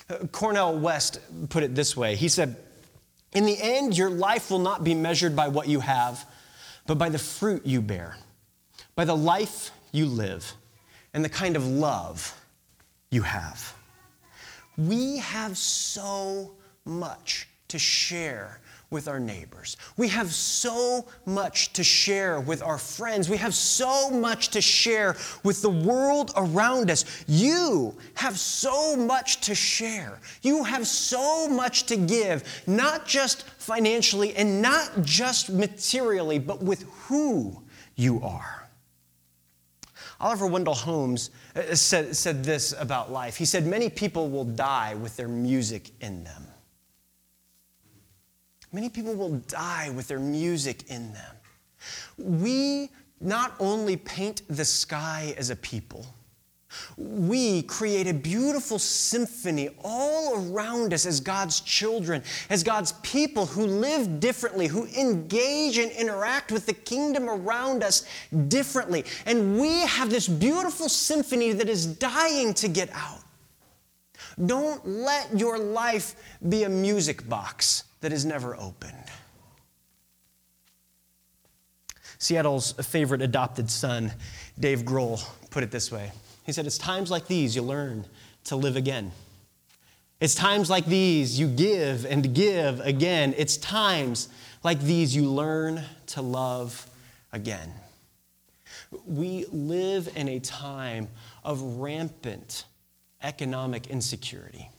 Uh, 0.10 0.18
Cornel 0.32 0.78
West 0.78 1.20
put 1.50 1.64
it 1.64 1.74
this 1.74 1.98
way 1.98 2.16
He 2.16 2.28
said, 2.28 2.56
In 3.34 3.46
the 3.46 3.58
end, 3.60 3.98
your 3.98 4.10
life 4.10 4.52
will 4.52 4.60
not 4.60 4.84
be 4.84 4.94
measured 4.94 5.36
by 5.36 5.48
what 5.48 5.68
you 5.68 5.80
have, 5.80 6.26
but 6.86 7.00
by 7.00 7.10
the 7.10 7.20
fruit 7.20 7.66
you 7.66 7.82
bear, 7.82 8.18
by 8.96 9.04
the 9.04 9.16
life 9.16 9.72
you 9.92 10.06
live, 10.06 10.54
and 11.14 11.26
the 11.26 11.30
kind 11.30 11.56
of 11.56 11.66
love 11.68 12.40
you 13.10 13.24
have. 13.24 13.76
We 14.78 15.18
have 15.18 15.58
so 15.58 16.52
much 16.86 17.48
to 17.72 17.80
share 17.80 18.60
with 18.90 19.08
our 19.08 19.22
neighbors. 19.22 19.78
We 19.96 20.10
have 20.10 20.34
so 20.34 21.08
much 21.26 21.72
to 21.74 21.84
share 21.84 22.42
with 22.42 22.62
our 22.62 22.78
friends. 22.78 23.30
We 23.30 23.38
have 23.38 23.56
so 23.56 24.12
much 24.12 24.50
to 24.50 24.62
share 24.62 25.16
with 25.44 25.62
the 25.62 25.70
world 25.70 26.34
around 26.36 26.92
us. 26.92 27.24
You 27.26 27.96
have 28.16 28.38
so 28.38 28.98
much 28.98 29.40
to 29.42 29.56
share. 29.56 30.20
You 30.42 30.66
have 30.66 30.86
so 30.86 31.48
much 31.48 31.86
to 31.86 31.96
give, 31.96 32.44
not 32.68 33.08
just 33.08 33.44
financially 33.44 34.36
and 34.36 34.62
not 34.62 35.04
just 35.04 35.50
materially, 35.50 36.38
but 36.38 36.62
with 36.62 36.84
who 37.08 37.64
you 37.96 38.22
are. 38.22 38.70
Oliver 40.20 40.48
Wendell 40.48 40.76
Holmes 40.76 41.32
uh, 41.56 41.74
said, 41.76 42.16
said 42.16 42.44
this 42.44 42.76
about 42.78 43.12
life. 43.12 43.38
He 43.38 43.46
said, 43.46 43.66
Many 43.66 43.90
people 43.90 44.30
will 44.30 44.46
die 44.46 44.96
with 44.96 45.16
their 45.16 45.30
music 45.30 45.92
in 46.02 46.24
them. 46.26 46.51
Many 48.74 48.90
people 48.90 49.14
will 49.16 49.38
die 49.48 49.90
with 49.90 50.08
their 50.08 50.20
music 50.20 50.90
in 50.90 51.14
them. 51.14 51.36
We 52.18 52.90
not 53.20 53.54
only 53.60 53.98
paint 53.98 54.44
the 54.48 54.66
sky 54.66 55.36
as 55.38 55.50
a 55.50 55.56
people, 55.56 56.06
we 56.98 57.64
create 57.64 58.08
a 58.08 58.14
beautiful 58.14 58.80
symphony 58.80 59.70
all 59.84 60.54
around 60.54 60.94
us 60.94 61.06
as 61.06 61.20
God's 61.20 61.60
children, 61.60 62.24
as 62.50 62.64
God's 62.64 62.94
people 63.04 63.46
who 63.46 63.66
live 63.66 64.22
differently, 64.22 64.68
who 64.68 64.86
engage 64.88 65.78
and 65.78 65.92
interact 65.92 66.50
with 66.50 66.66
the 66.66 66.74
kingdom 66.74 67.30
around 67.30 67.84
us 67.84 68.06
differently. 68.48 69.04
And 69.26 69.60
we 69.60 69.82
have 69.82 70.10
this 70.10 70.30
beautiful 70.30 70.88
symphony 70.88 71.52
that 71.52 71.68
is 71.68 71.86
dying 71.86 72.54
to 72.56 72.70
get 72.70 72.90
out. 72.94 73.20
Don't 74.46 74.88
let 74.88 75.38
your 75.38 75.60
life 75.60 76.16
be 76.48 76.64
a 76.64 76.70
music 76.70 77.28
box 77.28 77.84
that 78.02 78.12
is 78.12 78.26
never 78.26 78.56
opened. 78.56 78.94
Seattle's 82.18 82.74
favorite 82.74 83.22
adopted 83.22 83.70
son, 83.72 84.12
Dave 84.60 84.82
Grohl, 84.82 85.24
put 85.50 85.64
it 85.64 85.72
this 85.72 85.92
way 85.92 86.12
He 86.46 86.52
said, 86.52 86.68
It's 86.68 86.78
times 86.78 87.10
like 87.10 87.28
these 87.28 87.56
you 87.56 87.62
learn 87.64 88.06
to 88.46 88.56
live 88.56 88.76
again. 88.76 89.12
It's 90.20 90.36
times 90.36 90.70
like 90.70 90.86
these 90.86 91.40
you 91.40 91.48
give 91.48 92.06
and 92.06 92.36
give 92.36 92.80
again. 92.82 93.34
It's 93.38 93.58
times 93.58 94.30
like 94.64 94.80
these 94.80 95.16
you 95.16 95.26
learn 95.26 95.82
to 96.08 96.22
love 96.22 96.88
again. 97.34 97.74
We 99.08 99.46
live 99.52 100.12
in 100.16 100.28
a 100.28 100.40
time 100.40 101.08
of 101.44 101.62
rampant 101.80 102.66
economic 103.24 103.88
insecurity. 103.88 104.70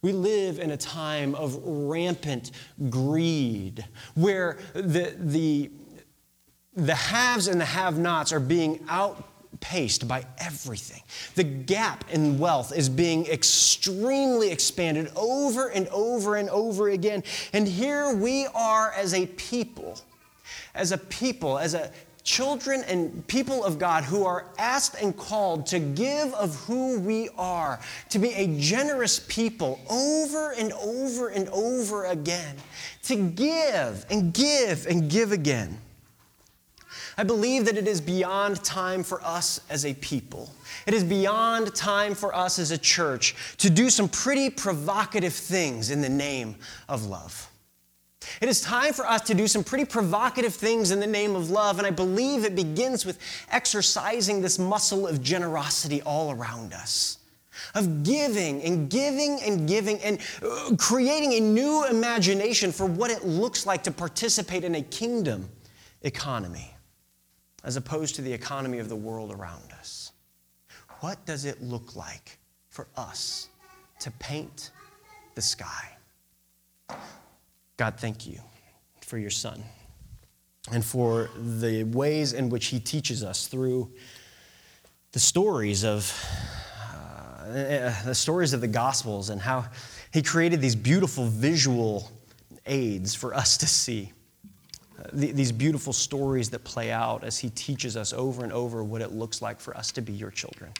We 0.00 0.12
live 0.12 0.60
in 0.60 0.70
a 0.70 0.76
time 0.76 1.34
of 1.34 1.58
rampant 1.64 2.52
greed 2.88 3.84
where 4.14 4.58
the, 4.74 5.14
the, 5.18 5.70
the 6.76 6.94
haves 6.94 7.48
and 7.48 7.60
the 7.60 7.64
have 7.64 7.98
nots 7.98 8.32
are 8.32 8.40
being 8.40 8.84
outpaced 8.88 10.06
by 10.06 10.24
everything. 10.38 11.02
The 11.34 11.42
gap 11.42 12.04
in 12.12 12.38
wealth 12.38 12.72
is 12.76 12.88
being 12.88 13.26
extremely 13.26 14.52
expanded 14.52 15.10
over 15.16 15.68
and 15.68 15.88
over 15.88 16.36
and 16.36 16.48
over 16.50 16.90
again. 16.90 17.24
And 17.52 17.66
here 17.66 18.14
we 18.14 18.46
are 18.54 18.92
as 18.92 19.14
a 19.14 19.26
people, 19.26 19.98
as 20.76 20.92
a 20.92 20.98
people, 20.98 21.58
as 21.58 21.74
a 21.74 21.90
children 22.28 22.84
and 22.88 23.26
people 23.26 23.64
of 23.64 23.78
God 23.78 24.04
who 24.04 24.26
are 24.26 24.44
asked 24.58 25.00
and 25.00 25.16
called 25.16 25.64
to 25.68 25.78
give 25.78 26.34
of 26.34 26.54
who 26.56 27.00
we 27.00 27.30
are, 27.38 27.80
to 28.10 28.18
be 28.18 28.34
a 28.34 28.46
generous 28.60 29.18
people 29.28 29.80
over 29.88 30.52
and 30.52 30.70
over 30.74 31.28
and 31.28 31.48
over 31.48 32.04
again, 32.04 32.56
to 33.04 33.16
give 33.16 34.04
and 34.10 34.34
give 34.34 34.86
and 34.86 35.10
give 35.10 35.32
again. 35.32 35.78
I 37.16 37.24
believe 37.24 37.64
that 37.64 37.78
it 37.78 37.88
is 37.88 37.98
beyond 37.98 38.62
time 38.62 39.02
for 39.02 39.24
us 39.24 39.62
as 39.70 39.86
a 39.86 39.94
people. 39.94 40.52
It 40.86 40.92
is 40.92 41.04
beyond 41.04 41.74
time 41.74 42.14
for 42.14 42.34
us 42.34 42.58
as 42.58 42.72
a 42.72 42.78
church 42.78 43.56
to 43.56 43.70
do 43.70 43.88
some 43.88 44.06
pretty 44.06 44.50
provocative 44.50 45.32
things 45.32 45.90
in 45.90 46.02
the 46.02 46.10
name 46.10 46.56
of 46.90 47.06
love. 47.06 47.50
It 48.40 48.48
is 48.48 48.60
time 48.60 48.92
for 48.92 49.06
us 49.06 49.22
to 49.22 49.34
do 49.34 49.46
some 49.46 49.64
pretty 49.64 49.84
provocative 49.84 50.54
things 50.54 50.90
in 50.90 51.00
the 51.00 51.06
name 51.06 51.34
of 51.34 51.50
love, 51.50 51.78
and 51.78 51.86
I 51.86 51.90
believe 51.90 52.44
it 52.44 52.54
begins 52.54 53.04
with 53.04 53.18
exercising 53.50 54.40
this 54.40 54.58
muscle 54.58 55.06
of 55.06 55.22
generosity 55.22 56.02
all 56.02 56.32
around 56.32 56.72
us. 56.72 57.18
Of 57.74 58.04
giving 58.04 58.62
and 58.62 58.88
giving 58.88 59.40
and 59.42 59.68
giving 59.68 60.00
and 60.00 60.20
uh, 60.42 60.76
creating 60.78 61.32
a 61.34 61.40
new 61.40 61.84
imagination 61.86 62.70
for 62.70 62.86
what 62.86 63.10
it 63.10 63.24
looks 63.24 63.66
like 63.66 63.82
to 63.82 63.90
participate 63.90 64.62
in 64.62 64.76
a 64.76 64.82
kingdom 64.82 65.48
economy 66.02 66.72
as 67.64 67.76
opposed 67.76 68.14
to 68.14 68.22
the 68.22 68.32
economy 68.32 68.78
of 68.78 68.88
the 68.88 68.96
world 68.96 69.32
around 69.32 69.72
us. 69.78 70.12
What 71.00 71.24
does 71.26 71.44
it 71.44 71.60
look 71.62 71.96
like 71.96 72.38
for 72.68 72.86
us 72.96 73.48
to 74.00 74.10
paint 74.12 74.70
the 75.34 75.42
sky? 75.42 75.96
God, 77.78 77.94
thank 77.96 78.26
you 78.26 78.40
for 79.00 79.18
your 79.18 79.30
Son 79.30 79.62
and 80.72 80.84
for 80.84 81.30
the 81.38 81.84
ways 81.84 82.32
in 82.32 82.50
which 82.50 82.66
He 82.66 82.80
teaches 82.80 83.22
us 83.22 83.46
through 83.46 83.90
the 85.12 85.20
stories 85.20 85.84
of 85.84 86.12
uh, 87.48 88.04
the 88.04 88.14
stories 88.14 88.52
of 88.52 88.60
the 88.60 88.68
Gospels 88.68 89.30
and 89.30 89.40
how 89.40 89.64
He 90.12 90.22
created 90.22 90.60
these 90.60 90.74
beautiful 90.74 91.26
visual 91.26 92.10
aids 92.66 93.14
for 93.14 93.32
us 93.32 93.56
to 93.58 93.66
see. 93.68 94.12
Uh, 94.98 95.04
these 95.12 95.52
beautiful 95.52 95.92
stories 95.92 96.50
that 96.50 96.64
play 96.64 96.90
out 96.90 97.22
as 97.22 97.38
He 97.38 97.48
teaches 97.50 97.96
us 97.96 98.12
over 98.12 98.42
and 98.42 98.52
over 98.52 98.82
what 98.82 99.02
it 99.02 99.12
looks 99.12 99.40
like 99.40 99.60
for 99.60 99.76
us 99.76 99.92
to 99.92 100.02
be 100.02 100.12
your 100.12 100.32
children. 100.32 100.72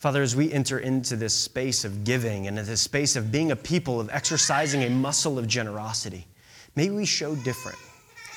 Father, 0.00 0.22
as 0.22 0.34
we 0.34 0.50
enter 0.50 0.78
into 0.78 1.14
this 1.14 1.34
space 1.34 1.84
of 1.84 2.04
giving 2.04 2.46
and 2.46 2.56
this 2.56 2.80
space 2.80 3.16
of 3.16 3.30
being 3.30 3.50
a 3.50 3.56
people, 3.56 4.00
of 4.00 4.08
exercising 4.08 4.84
a 4.84 4.88
muscle 4.88 5.38
of 5.38 5.46
generosity, 5.46 6.26
may 6.74 6.88
we 6.88 7.04
show 7.04 7.34
different. 7.36 7.76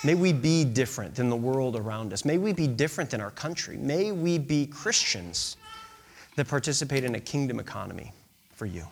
May 0.04 0.14
we 0.14 0.34
be 0.34 0.66
different 0.66 1.16
than 1.16 1.30
the 1.30 1.38
world 1.38 1.78
around 1.78 2.12
us. 2.12 2.26
May 2.26 2.38
we 2.38 2.52
be 2.52 2.68
different 2.68 3.10
than 3.10 3.22
our 3.22 3.32
country. 3.32 3.78
May 3.78 4.12
we 4.12 4.38
be 4.38 4.68
Christians 4.68 5.56
that 6.36 6.50
participate 6.50 7.06
in 7.06 7.16
a 7.16 7.20
kingdom 7.22 7.62
economy 7.62 8.12
for 8.54 8.66
you. 8.66 8.86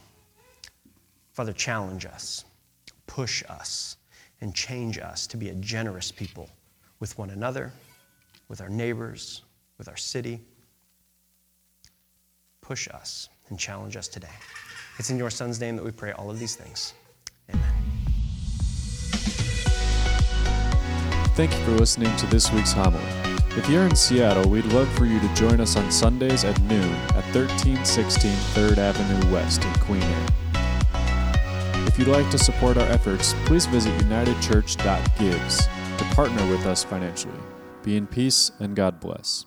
Father, 1.33 1.51
challenge 1.51 2.05
us, 2.05 2.45
push 3.05 3.43
us, 3.49 3.97
and 4.39 4.55
change 4.55 4.97
us 4.97 5.27
to 5.27 5.35
be 5.35 5.49
a 5.49 5.55
generous 5.55 6.09
people 6.09 6.49
with 7.01 7.17
one 7.17 7.31
another, 7.31 7.73
with 8.47 8.61
our 8.61 8.69
neighbors, 8.69 9.41
with 9.77 9.89
our 9.89 9.97
city 9.97 10.39
push 12.71 12.87
us 12.87 13.27
and 13.49 13.59
challenge 13.59 13.97
us 13.97 14.07
today. 14.07 14.37
It's 14.97 15.09
in 15.09 15.17
your 15.17 15.29
Son's 15.29 15.59
name 15.59 15.75
that 15.75 15.83
we 15.83 15.91
pray 15.91 16.13
all 16.13 16.29
of 16.31 16.39
these 16.39 16.55
things. 16.55 16.93
Amen. 17.49 17.63
Thank 21.35 21.51
you 21.51 21.65
for 21.65 21.71
listening 21.71 22.15
to 22.15 22.25
this 22.27 22.49
week's 22.53 22.71
homily. 22.71 23.03
If 23.57 23.67
you're 23.67 23.83
in 23.83 23.93
Seattle, 23.93 24.49
we'd 24.49 24.63
love 24.67 24.87
for 24.93 25.05
you 25.05 25.19
to 25.19 25.33
join 25.33 25.59
us 25.59 25.75
on 25.75 25.91
Sundays 25.91 26.45
at 26.45 26.57
noon 26.61 26.93
at 27.19 27.25
1316 27.35 28.31
3rd 28.55 28.77
Avenue 28.77 29.33
West 29.33 29.65
in 29.65 29.73
Queen 29.73 30.01
Anne. 30.01 31.87
If 31.87 31.99
you'd 31.99 32.07
like 32.07 32.29
to 32.31 32.37
support 32.37 32.77
our 32.77 32.87
efforts, 32.87 33.35
please 33.47 33.65
visit 33.65 33.91
unitedchurch.gives 33.99 35.57
to 35.57 36.15
partner 36.15 36.49
with 36.49 36.65
us 36.65 36.85
financially. 36.85 37.33
Be 37.83 37.97
in 37.97 38.07
peace 38.07 38.53
and 38.59 38.77
God 38.77 39.01
bless. 39.01 39.45